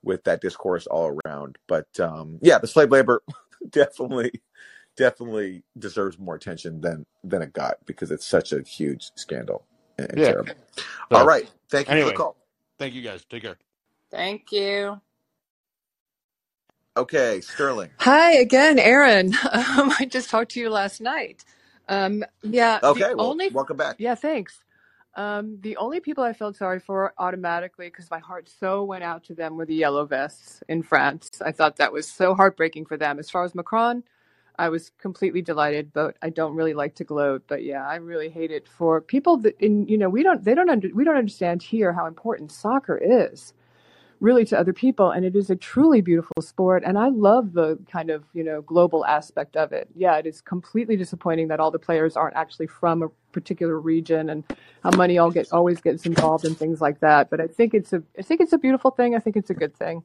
[0.04, 1.58] with that discourse all around.
[1.68, 3.24] But um, yeah, the slave labor
[3.70, 4.32] definitely
[4.98, 9.66] definitely deserves more attention than than it got because it's such a huge scandal
[10.00, 10.26] and, and Yeah.
[10.26, 10.58] terrible.
[11.12, 12.38] All So right, thank you for the call.
[12.80, 13.26] thank you guys.
[13.30, 13.58] Take care.
[14.12, 15.02] Thank you.
[16.96, 17.90] Okay, Sterling.
[18.00, 19.34] Hi again, Aaron.
[19.54, 21.46] Um, I just talked to you last night.
[21.90, 23.98] Um, yeah, the Okay, well, only, welcome back.
[23.98, 24.60] yeah, thanks.
[25.16, 29.24] Um, the only people I felt sorry for automatically, because my heart so went out
[29.26, 31.30] to them, were the yellow vests in France.
[31.44, 33.20] I thought that was so heartbreaking for them.
[33.20, 34.04] As far as Macron,
[34.60, 37.44] I was completely delighted, but I don't really like to gloat.
[37.48, 40.56] But yeah, I really hate it for people that, in you know, we don't, they
[40.56, 43.54] don't, under, we don't understand here how important soccer is
[44.22, 47.78] really to other people and it is a truly beautiful sport and i love the
[47.92, 49.90] kind of you know global aspect of it.
[49.96, 54.30] Yeah it is completely disappointing that all the players aren't actually from a particular region
[54.30, 54.44] and
[54.84, 57.94] how money all get always gets involved in things like that but i think it's
[57.94, 60.04] a i think it's a beautiful thing i think it's a good thing.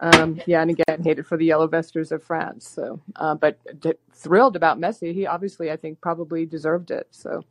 [0.00, 3.94] Um, yeah and again hated for the yellow vesters of france so uh, but d-
[4.12, 7.44] thrilled about messi he obviously i think probably deserved it so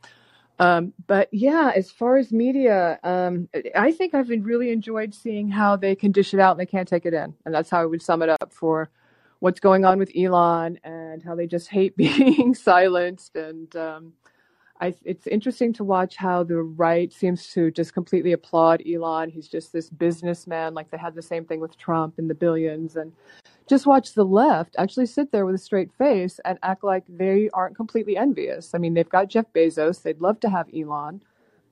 [0.59, 5.75] um, but yeah, as far as media, um, I think I've really enjoyed seeing how
[5.75, 7.33] they can dish it out and they can't take it in.
[7.45, 8.89] And that's how I would sum it up for
[9.39, 13.35] what's going on with Elon and how they just hate being silenced.
[13.35, 14.13] And um,
[14.81, 19.29] I, it's interesting to watch how the right seems to just completely applaud Elon.
[19.29, 22.95] He's just this businessman, like they had the same thing with Trump and the billions.
[22.95, 23.11] And
[23.67, 27.49] just watch the left actually sit there with a straight face and act like they
[27.53, 28.73] aren't completely envious.
[28.73, 30.01] I mean, they've got Jeff Bezos.
[30.01, 31.21] They'd love to have Elon.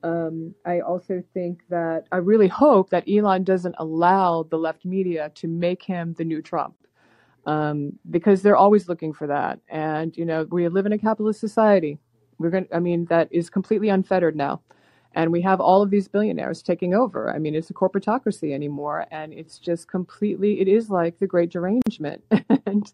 [0.02, 5.30] Um, I also think that I really hope that Elon doesn't allow the left media
[5.36, 6.76] to make him the new Trump
[7.46, 9.60] um, because they're always looking for that.
[9.68, 11.98] And you know, we live in a capitalist society.
[12.38, 12.66] We're going.
[12.66, 14.60] to I mean, that is completely unfettered now,
[15.16, 17.34] and we have all of these billionaires taking over.
[17.34, 20.60] I mean, it's a corporatocracy anymore, and it's just completely.
[20.60, 22.22] It is like the Great Derangement,
[22.66, 22.92] and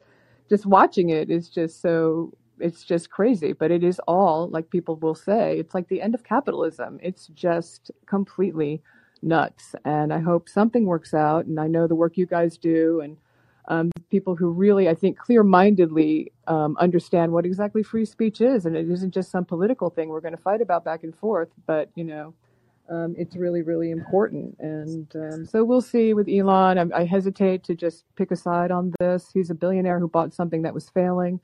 [0.49, 2.33] just watching it is just so.
[2.61, 5.59] It's just crazy, but it is all like people will say.
[5.59, 7.01] It's like the end of capitalism.
[7.03, 8.81] It's just completely
[9.21, 11.47] nuts, and I hope something works out.
[11.47, 13.17] And I know the work you guys do, and
[13.69, 18.67] um, people who really, I think, clear mindedly um, understand what exactly free speech is.
[18.67, 21.49] And it isn't just some political thing we're going to fight about back and forth,
[21.67, 22.35] but, you know,
[22.89, 24.57] um, it's really, really important.
[24.59, 26.79] And um, so we'll see with Elon.
[26.79, 29.31] I, I hesitate to just pick a side on this.
[29.33, 31.41] He's a billionaire who bought something that was failing.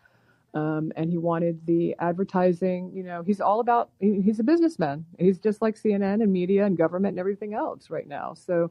[0.54, 2.90] Um, and he wanted the advertising.
[2.92, 3.90] You know, he's all about.
[4.00, 5.04] He, he's a businessman.
[5.18, 8.34] He's just like CNN and media and government and everything else right now.
[8.34, 8.70] So,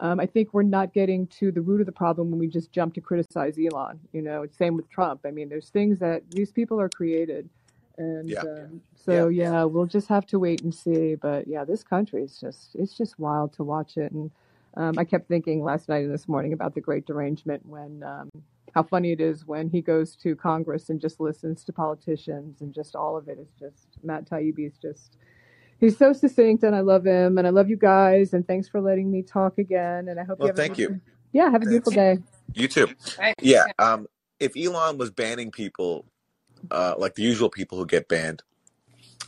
[0.00, 2.70] um, I think we're not getting to the root of the problem when we just
[2.72, 3.98] jump to criticize Elon.
[4.12, 5.20] You know, it's same with Trump.
[5.24, 7.48] I mean, there's things that these people are created,
[7.96, 11.16] and Yeah, um, yeah, so yeah, we'll just have to wait and see.
[11.16, 14.12] But yeah, this country is just it's just wild to watch it.
[14.12, 14.30] And
[14.76, 18.30] um, I kept thinking last night and this morning about the Great Derangement when um,
[18.74, 22.72] how funny it is when he goes to Congress and just listens to politicians and
[22.72, 25.16] just all of it is just Matt Taibbi is just
[25.80, 28.80] He's so succinct, and I love him, and I love you guys, and thanks for
[28.80, 30.08] letting me talk again.
[30.08, 31.00] And I hope you Well, have a thank beautiful, you.
[31.32, 32.18] yeah, have a beautiful day.
[32.54, 32.90] You too.
[33.40, 33.68] Yeah.
[33.78, 34.06] Um,
[34.40, 36.06] if Elon was banning people,
[36.70, 38.42] uh, like the usual people who get banned,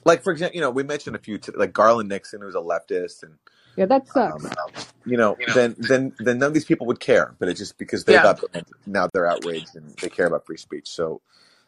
[0.05, 2.59] like for example, you know, we mentioned a few, t- like Garland Nixon, who's a
[2.59, 3.34] leftist, and
[3.76, 4.44] Yeah, that sucks.
[4.44, 4.74] um,
[5.05, 7.34] you know, then then then none of these people would care.
[7.38, 10.46] But it's just because they Yeah, got banned, now they're outraged and they care about
[10.46, 10.88] free speech.
[10.88, 11.22] So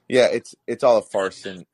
[0.08, 1.46] yeah, it's it's all a farce.
[1.46, 1.66] And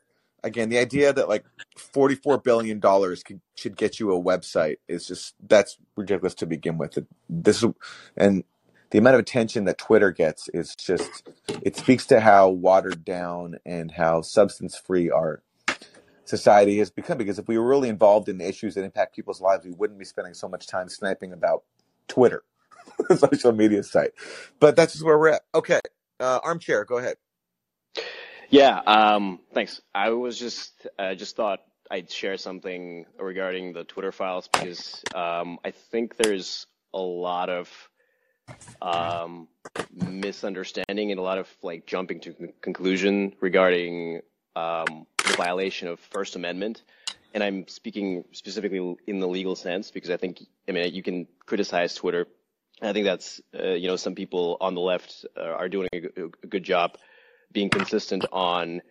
[0.45, 1.45] again, the idea that like
[1.76, 3.22] forty four billion dollars
[3.57, 6.99] should get you a website is just that's ridiculous to begin with.
[7.28, 7.70] This is,
[8.16, 8.45] and
[8.91, 11.28] the amount of attention that Twitter gets is just
[11.62, 15.43] it speaks to how watered down and how substance free our
[16.24, 17.18] society has become.
[17.18, 19.99] Because if we were really involved in the issues that impact people's lives, we wouldn't
[19.99, 21.64] be spending so much time sniping about
[22.09, 22.45] Twitter,
[23.16, 24.12] social media site.
[24.61, 25.43] But that's just where we're at.
[25.55, 25.80] Okay,
[26.20, 27.16] uh, armchair, go ahead.
[28.51, 29.80] Yeah, um, thanks.
[29.94, 35.59] I was just uh, just thought I'd share something regarding the Twitter files because um,
[35.64, 37.70] I think there's a lot of
[38.80, 39.49] um,
[39.92, 44.22] misunderstanding and a lot of like jumping to con- conclusion regarding
[44.57, 46.82] um, the violation of First Amendment
[47.34, 51.26] and I'm speaking specifically in the legal sense because I think, I mean, you can
[51.46, 52.26] criticize Twitter.
[52.80, 56.24] I think that's, uh, you know, some people on the left uh, are doing a,
[56.42, 56.96] a, good job
[57.53, 58.82] being consistent on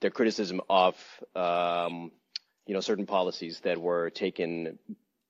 [0.00, 0.96] their criticism of,
[1.34, 2.10] um,
[2.66, 4.78] you know, certain policies that were taken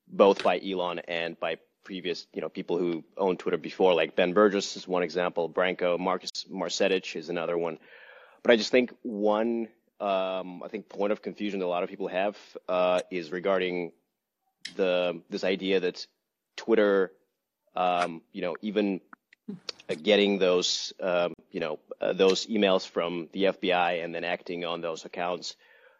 [0.08, 4.34] both by Elon and by previous, you know, people who owned Twitter before, like Ben
[4.34, 7.78] Burgis is one example, Branko Marcus Marcetic is another one.
[8.42, 9.68] But I just think one
[10.00, 12.36] um, I think point of confusion that a lot of people have
[12.68, 13.92] uh, is regarding
[14.76, 16.06] the this idea that
[16.56, 17.12] Twitter,
[17.74, 19.00] um, you know, even
[19.94, 24.80] getting those, um, you know, uh, those emails from the FBI and then acting on
[24.80, 25.56] those accounts,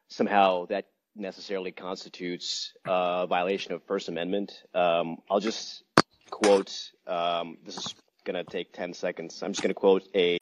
[0.08, 4.52] somehow that necessarily constitutes a uh, violation of First Amendment.
[4.74, 5.82] Um, I'll just
[6.30, 6.72] quote.
[7.06, 9.42] Um, this is going to take 10 seconds.
[9.42, 10.38] I'm just going to quote a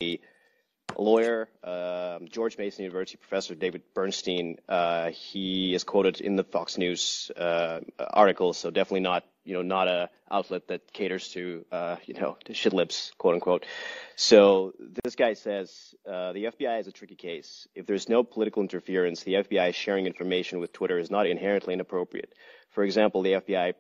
[0.97, 4.59] a lawyer, uh, George Mason University professor David Bernstein.
[4.69, 9.63] Uh, he is quoted in the Fox News uh, article, so definitely not, you know,
[9.63, 13.67] not a outlet that caters to, uh, you know, to shit lips, quote unquote.
[14.17, 14.73] So
[15.05, 17.69] this guy says uh, the FBI is a tricky case.
[17.75, 22.33] If there's no political interference, the FBI sharing information with Twitter is not inherently inappropriate.
[22.71, 23.75] For example, the FBI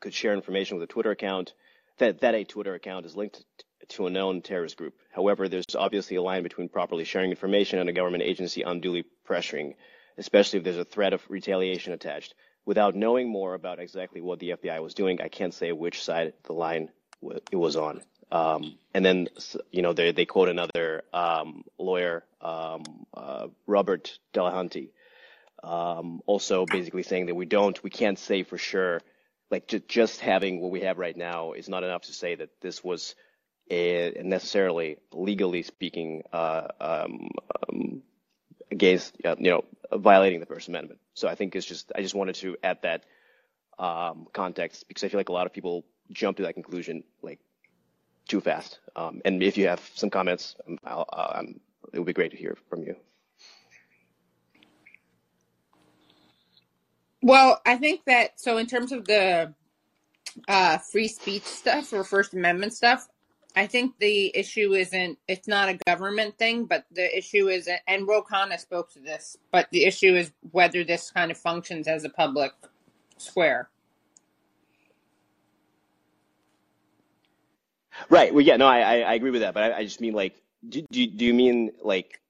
[0.00, 1.52] could share information with a Twitter account
[1.98, 3.44] that that a Twitter account is linked
[3.88, 4.94] to a known terrorist group.
[5.10, 9.74] However, there's obviously a line between properly sharing information and a government agency unduly pressuring,
[10.16, 12.34] especially if there's a threat of retaliation attached.
[12.64, 16.32] Without knowing more about exactly what the FBI was doing, I can't say which side
[16.44, 16.90] the line
[17.50, 18.02] it was on.
[18.30, 19.28] Um, and then,
[19.70, 22.82] you know, they, they quote another um, lawyer, um,
[23.14, 24.90] uh, Robert Delahunty,
[25.62, 29.00] um, also basically saying that we don't, we can't say for sure,
[29.50, 32.82] like just having what we have right now is not enough to say that this
[32.82, 33.14] was
[33.70, 37.30] necessarily legally speaking uh, um,
[37.68, 38.02] um,
[38.72, 40.98] against uh, you know violating the First Amendment.
[41.14, 43.04] So I think it's just I just wanted to add that
[43.78, 47.38] um, context because I feel like a lot of people jump to that conclusion like
[48.26, 48.80] too fast.
[48.96, 51.42] Um, and if you have some comments, um, uh,
[51.92, 52.96] it would be great to hear from you.
[57.20, 59.54] Well, I think that so in terms of the
[60.48, 63.06] uh, free speech stuff or First Amendment stuff,
[63.54, 68.08] I think the issue isn't it's not a government thing, but the issue is and
[68.08, 72.04] Ro Khanna spoke to this, but the issue is whether this kind of functions as
[72.04, 72.52] a public
[73.18, 73.68] square.
[78.08, 78.32] Right.
[78.32, 80.86] Well, yeah, no, I I, agree with that, but I, I just mean like, do,
[80.90, 82.20] do do you mean like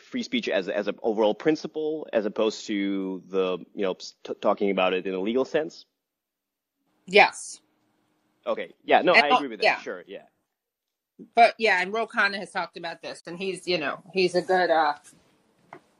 [0.00, 4.70] free speech as as an overall principle, as opposed to the you know t- talking
[4.70, 5.86] about it in a legal sense?
[7.06, 7.60] Yes.
[8.44, 8.72] Okay.
[8.84, 9.02] Yeah.
[9.02, 9.64] No, and, I agree with that.
[9.64, 9.78] Yeah.
[9.80, 10.02] Sure.
[10.08, 10.22] Yeah
[11.34, 14.42] but yeah, and Ro Khanna has talked about this, and he's you know he's a
[14.42, 14.94] good uh,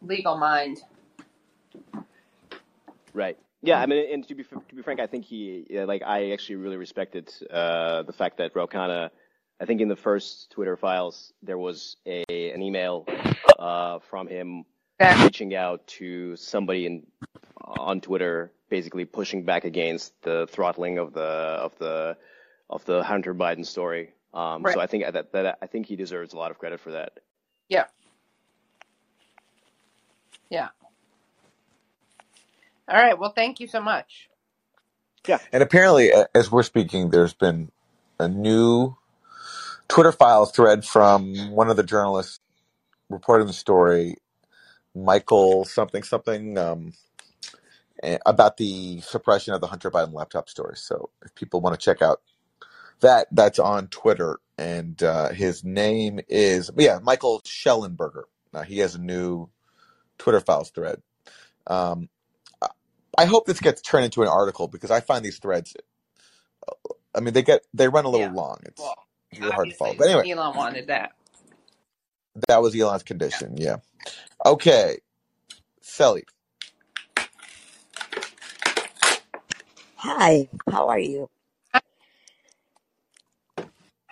[0.00, 0.80] legal mind.
[3.14, 3.38] Right.
[3.62, 3.80] Yeah.
[3.80, 6.76] I mean, and to be to be frank, I think he like I actually really
[6.76, 9.10] respected uh, the fact that Ro Khanna.
[9.60, 13.06] I think in the first Twitter files there was a an email
[13.58, 14.64] uh, from him
[14.98, 15.22] yeah.
[15.22, 17.06] reaching out to somebody in
[17.60, 22.16] on Twitter, basically pushing back against the throttling of the of the
[22.70, 24.14] of the Hunter Biden story.
[24.34, 24.72] Um, right.
[24.72, 27.14] So I think that, that I think he deserves a lot of credit for that.
[27.68, 27.86] Yeah.
[30.50, 30.68] Yeah.
[32.88, 33.18] All right.
[33.18, 34.28] Well, thank you so much.
[35.28, 35.38] Yeah.
[35.52, 37.72] And apparently, as we're speaking, there's been
[38.20, 38.96] a new
[39.88, 42.40] Twitter file thread from one of the journalists
[43.10, 44.16] reporting the story,
[44.94, 46.94] Michael something something, um,
[48.02, 50.76] eh, about the suppression of the Hunter Biden laptop story.
[50.76, 52.22] So if people want to check out
[53.02, 58.24] that that's on Twitter, and uh, his name is yeah Michael Shellenberger.
[58.52, 59.48] Now he has a new
[60.18, 61.02] Twitter files thread.
[61.66, 62.08] Um,
[63.16, 65.76] I hope this gets turned into an article because I find these threads.
[67.14, 68.32] I mean, they get they run a little yeah.
[68.32, 68.58] long.
[68.64, 68.96] It's well,
[69.38, 69.94] really hard to follow.
[69.98, 71.12] But anyway, Elon wanted that.
[72.48, 73.56] That was Elon's condition.
[73.58, 73.76] Yeah.
[74.06, 74.12] yeah.
[74.46, 74.98] Okay,
[75.82, 76.24] Sally.
[79.96, 80.48] Hi.
[80.70, 81.28] How are you?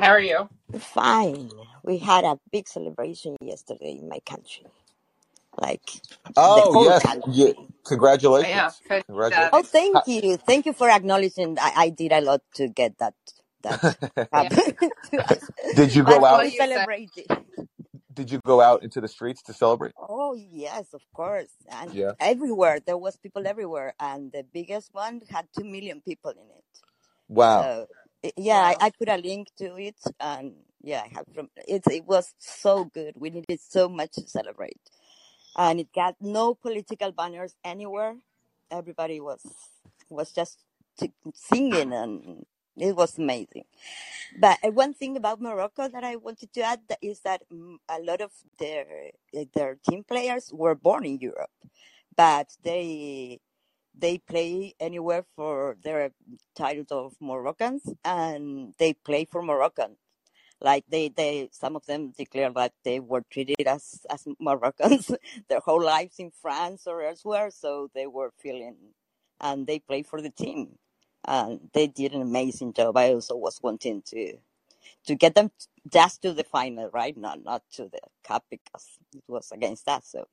[0.01, 0.49] How are you?
[0.79, 1.53] Fine.
[1.85, 4.67] We had a big celebration yesterday in my country.
[5.61, 5.83] Like
[6.45, 7.25] the Oh whole yes, country.
[7.27, 7.53] yeah.
[8.35, 9.05] Oh, yeah, Congratulations, good.
[9.09, 9.53] congratulations.
[9.53, 10.37] Oh, thank you.
[10.39, 13.15] Thank you for acknowledging I, I did a lot to get that
[13.63, 13.81] that
[14.33, 14.51] Yeah.
[14.51, 14.75] happen
[15.13, 15.51] to us.
[15.75, 16.43] Did you But go out?
[16.43, 17.29] Well, we you said celebrated.
[18.13, 19.95] Did you go out into the streets to celebrate?
[19.99, 21.53] Oh yes, of course.
[21.71, 22.13] And Yeah.
[22.21, 26.65] everywhere there was people everywhere, and the biggest one had two million people in it.
[27.29, 27.71] Wow.
[27.71, 28.00] So i-
[28.37, 28.79] yeah, I, wow.
[28.81, 31.83] I put a link to it, and yeah, I have from it.
[31.91, 33.15] It was so good.
[33.17, 34.81] We needed so much to celebrate,
[35.57, 38.17] and it got no political banners anywhere.
[38.71, 39.43] everybody was
[40.11, 40.61] was just
[41.35, 42.47] singing, and
[42.79, 43.65] it was amazing.
[44.39, 48.01] But uh, one thing about Morocco that I wanted to add is that mm, a
[48.03, 48.87] lot of their
[49.37, 51.51] uh, their team players were born in Europe,
[52.17, 53.41] but they
[54.01, 56.13] they play anywhere for their
[56.57, 59.97] titles of Moroccans, and they play for Moroccan.
[60.61, 65.11] Like they, they, some of them declare that they were treated as as Moroccans
[65.51, 68.77] their whole lives in France or elsewhere, so they were feeling,
[69.41, 70.79] and they play for the team,
[71.27, 72.97] and they did an amazing job.
[72.97, 74.39] I also was wanting to
[75.07, 75.51] to get them
[75.93, 77.17] just to the final, right?
[77.17, 80.07] Not not to the cup because it was against us.
[80.09, 80.29] So,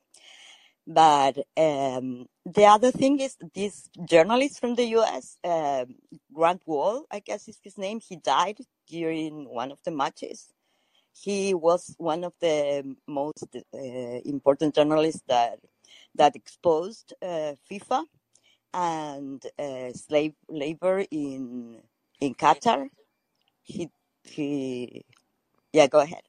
[0.88, 5.38] but um, the other thing is this journalist from the U.S.
[5.46, 5.96] um
[6.34, 8.02] Grant Wahl, I guess is his name.
[8.02, 10.48] He died during one of the matches.
[11.14, 15.60] He was one of the most uh, important journalists that
[16.16, 18.06] that exposed uh, FIFA
[18.74, 21.82] and uh, slave labor in
[22.22, 22.90] in Qatar.
[23.64, 23.90] He
[24.24, 25.04] he
[25.74, 26.24] yeah, go ahead.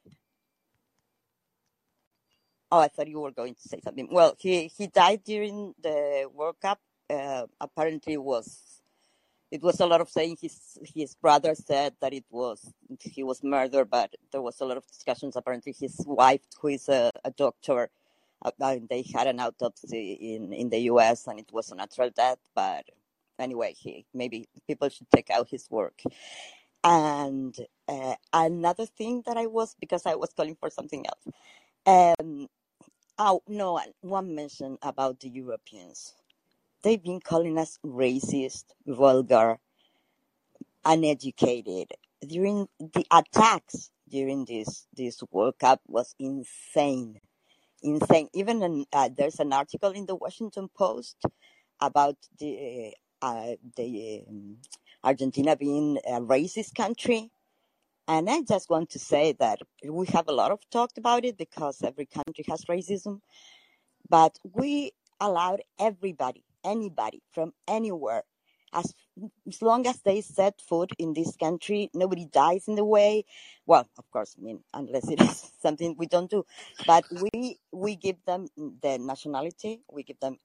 [2.70, 4.08] Oh, I thought you were going to say something.
[4.10, 6.80] Well, he he died during the World Cup.
[7.08, 8.82] Uh, apparently, it was
[9.50, 10.36] it was a lot of saying.
[10.40, 14.76] His his brother said that it was he was murdered, but there was a lot
[14.76, 15.34] of discussions.
[15.36, 17.88] Apparently, his wife, who is a, a doctor,
[18.44, 18.50] uh,
[18.90, 21.26] they had an autopsy in in the U.S.
[21.26, 22.38] and it was a natural death.
[22.54, 22.84] But
[23.38, 26.02] anyway, he maybe people should check out his work.
[26.84, 27.56] And
[27.88, 32.14] uh, another thing that I was because I was calling for something else.
[32.20, 32.48] Um,
[33.18, 36.14] oh no, one mention about the Europeans.
[36.82, 39.60] They've been calling us racist, vulgar,
[40.84, 41.92] uneducated.
[42.26, 47.20] During the attacks during this this World Cup was insane,
[47.82, 48.28] insane.
[48.34, 51.16] Even an, uh, there's an article in the Washington Post
[51.80, 54.58] about the uh, the um,
[55.04, 57.30] Argentina being a racist country.
[58.08, 61.36] And I just want to say that we have a lot of talked about it
[61.36, 63.20] because every country has racism,
[64.08, 68.22] but we allowed everybody, anybody from anywhere,
[68.72, 68.94] as
[69.46, 73.24] as long as they set foot in this country, nobody dies in the way.
[73.66, 76.46] Well, of course, I mean, unless it is something we don't do,
[76.86, 80.38] but we we give them the nationality, we give them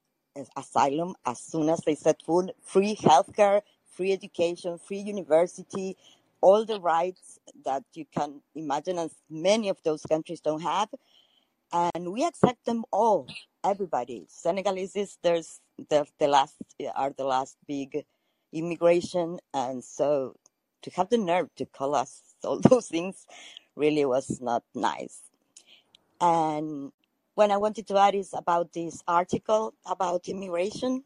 [0.57, 5.95] asylum as soon as they set foot, free healthcare, free education, free university,
[6.43, 10.89] all the rights that you can imagine, and many of those countries don't have
[11.73, 13.27] and we accept them all,
[13.63, 14.25] everybody.
[14.29, 16.55] Senegalese is there's the the last
[16.95, 18.05] are the last big
[18.53, 20.35] immigration, and so
[20.83, 23.25] to have the nerve to call us all those things
[23.75, 25.19] really was not nice.
[26.21, 26.91] And
[27.35, 31.03] what I wanted to add is about this article about immigration.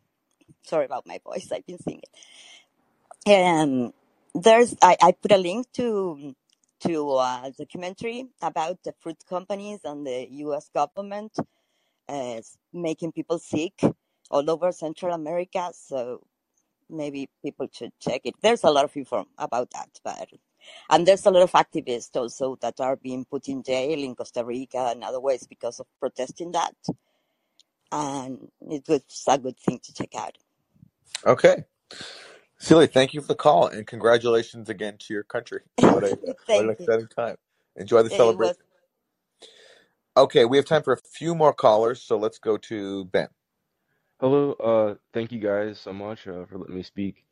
[0.64, 2.04] Sorry about my voice; I've been singing.
[3.28, 3.94] Um,
[4.44, 6.36] there's I, I put a link to
[6.82, 10.70] to a documentary about the fruit companies and the U.S.
[10.74, 11.34] government
[12.10, 12.42] uh,
[12.74, 13.74] making people sick
[14.32, 15.72] all over Central America.
[15.74, 16.22] So
[16.90, 18.36] maybe people should check it.
[18.42, 20.30] There's a lot of info about that, but
[20.90, 24.46] and there's a lot of activists also that are being put in jail in Costa
[24.46, 26.76] Rica and other ways because of protesting that.
[27.92, 30.38] And it was a good thing to check out.
[31.26, 31.66] Okay.
[32.60, 35.62] Celia, thank you for the call and congratulations again to your country.
[35.90, 36.18] What a
[36.52, 36.90] what an Thank you.
[36.90, 37.38] exciting time.
[37.78, 38.58] Enjoy the It was celebration.
[40.18, 43.30] Okay, we have time for a few more callers, so let's go to Ben.
[44.20, 47.24] Hello, uh, thank you guys so much uh, for letting me speak.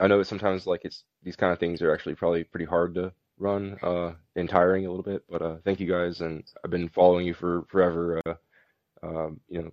[0.00, 2.94] I know that sometimes like it's these kind of things are actually probably pretty hard
[2.96, 6.70] to run uh, and tiring a little bit, but uh, thank you guys, and I've
[6.72, 8.20] been following you for forever.
[8.26, 8.34] Uh,
[9.04, 9.72] um, you know,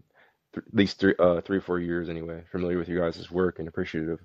[0.53, 2.43] th at least three, uh, three or four years anyway.
[2.51, 4.19] Familiar with you guys' work and appreciative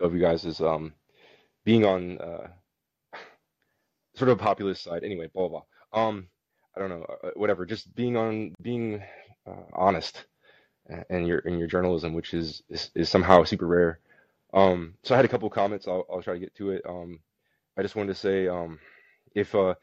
[0.00, 0.92] of you guys' is um
[1.64, 2.48] being on uh
[4.16, 5.04] sort of a populist side.
[5.04, 5.62] Anyway, blah blah.
[5.92, 6.08] blah.
[6.08, 6.28] Um,
[6.76, 7.64] I don't know, uh, whatever.
[7.66, 9.02] Just being on being
[9.46, 10.24] uh, honest
[11.08, 14.00] and your in your journalism, which is, is is somehow super rare.
[14.52, 15.88] Um, so I had a couple comments.
[15.88, 16.82] I'll I'll try to get to it.
[16.88, 17.20] Um,
[17.76, 18.78] I just wanted to say, um,
[19.34, 19.74] if uh,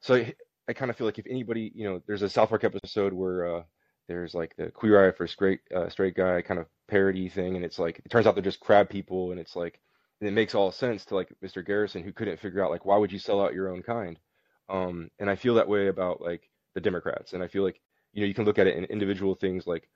[0.00, 0.34] so I,
[0.68, 3.56] I kind of feel like if anybody, you know, there's a South Park episode where
[3.56, 3.62] uh,
[4.08, 7.64] there's like the Queer Eye for Straight uh, Straight Guy kind of parody thing, and
[7.64, 9.80] it's like it turns out they're just crab people, and it's like
[10.20, 11.64] and it makes all sense to like Mr.
[11.64, 14.18] Garrison who couldn't figure out like why would you sell out your own kind?
[14.68, 17.80] Um, and I feel that way about like the Democrats, and I feel like
[18.12, 19.88] you know you can look at it in individual things like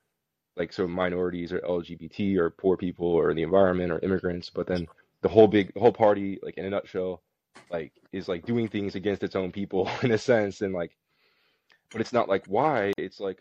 [0.56, 4.86] like so minorities or LGBT or poor people or the environment or immigrants, but then
[5.22, 7.22] the whole big the whole party like in a nutshell
[7.70, 10.96] like is like doing things against its own people in a sense and like
[11.90, 13.38] but it's not like why it's like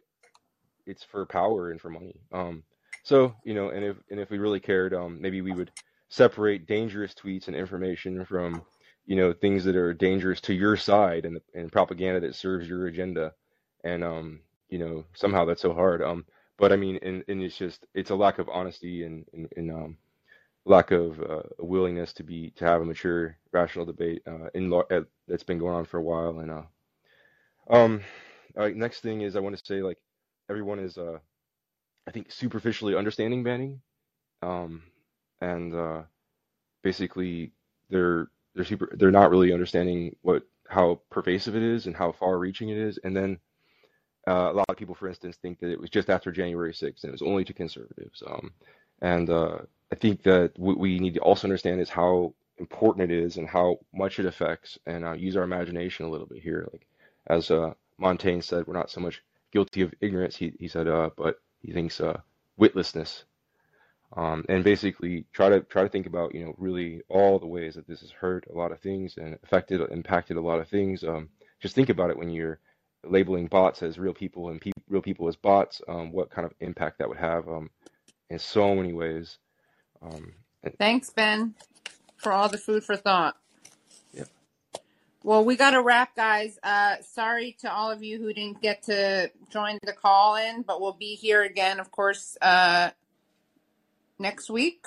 [0.86, 2.64] it's for power and for money um
[3.04, 5.72] So, you know, and if and if we really cared, um, maybe we would
[6.10, 8.64] separate dangerous tweets and information from,
[9.06, 12.88] you know, things that are dangerous to your side and and propaganda that serves your
[12.88, 13.34] agenda.
[13.84, 16.02] And um, you know, somehow that's so hard.
[16.02, 16.26] Um,
[16.58, 19.72] but I mean, and, and it's just it's a lack of honesty and and, and
[19.72, 19.98] um
[20.66, 24.70] lack of uh, willingness to be to have a mature, rational debate uh, in
[25.28, 26.40] that's been going on for a while.
[26.40, 26.64] And uh,
[27.70, 28.02] um,
[28.58, 29.98] all right, next thing is I want to say like
[30.50, 31.20] everyone is uh
[32.08, 33.82] I think superficially understanding banning,
[34.42, 34.84] um,
[35.42, 36.04] and uh,
[36.84, 37.52] basically
[37.90, 42.38] they're they're super they're not really understanding what how pervasive it is and how far
[42.38, 43.00] reaching it is.
[43.04, 43.40] And then
[44.28, 47.04] uh, a lot of people, for instance, think that it was just after January 6th
[47.04, 48.24] and it was only to conservatives.
[48.26, 48.52] Um,
[49.02, 49.60] and uh,
[49.92, 53.48] I think that what we need to also understand is how important it is and
[53.48, 56.68] how much it affects, and uh, use our imagination a little bit here.
[56.72, 56.88] Like
[57.28, 59.24] as uh, Montaigne said, we're not so much
[59.56, 62.20] guilty of ignorance, he, he said, uh, but he thinks uh,
[62.60, 63.24] witlessness.
[64.18, 67.76] Um, and basically try to try to think about you know really all the ways
[67.76, 71.04] that this has hurt a lot of things and affected impacted a lot of things.
[71.04, 71.30] Um,
[71.60, 72.60] just think about it when you're
[73.04, 75.82] labeling bots as real people and pe- real people as bots.
[75.88, 77.70] Um, what kind of impact that would have um,
[78.30, 79.38] in so many ways.
[80.02, 80.34] Um,
[80.78, 81.56] Thanks, Ben,
[82.18, 83.36] for all the food for thought.
[85.26, 86.60] Well, we got to wrap, guys.
[86.62, 90.80] Uh, sorry to all of you who didn't get to join the call in, but
[90.80, 92.92] we'll be here again, of course, uh,
[94.20, 94.86] next week.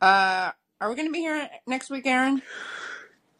[0.00, 2.40] Uh, are we going to be here next week, Aaron?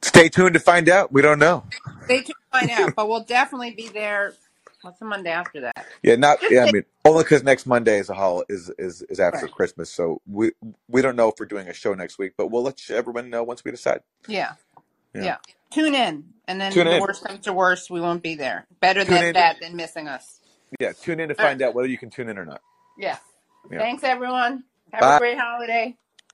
[0.02, 1.12] Stay tuned to find out.
[1.12, 1.64] We don't know.
[2.04, 4.34] Stay tuned to find out, but we'll definitely be there.
[4.82, 5.86] What's the Monday after that?
[6.02, 6.66] Yeah, not yeah.
[6.68, 9.54] I mean, only because next Monday is a hol is is is after right.
[9.54, 10.50] Christmas, so we
[10.88, 13.44] we don't know if we're doing a show next week, but we'll let everyone know
[13.44, 14.00] once we decide.
[14.26, 14.54] Yeah,
[15.14, 15.36] Yeah, yeah.
[15.70, 18.66] Tune in, and then tune the in, worst comes to worst, we won't be there.
[18.80, 20.40] Better tune that bad than missing us.
[20.80, 22.60] Yeah, tune in to find out whether you can tune in or not.
[22.98, 23.16] Yeah.
[23.70, 23.78] Yeah.
[23.78, 24.64] Thanks, everyone.
[24.92, 25.96] Have a great holiday.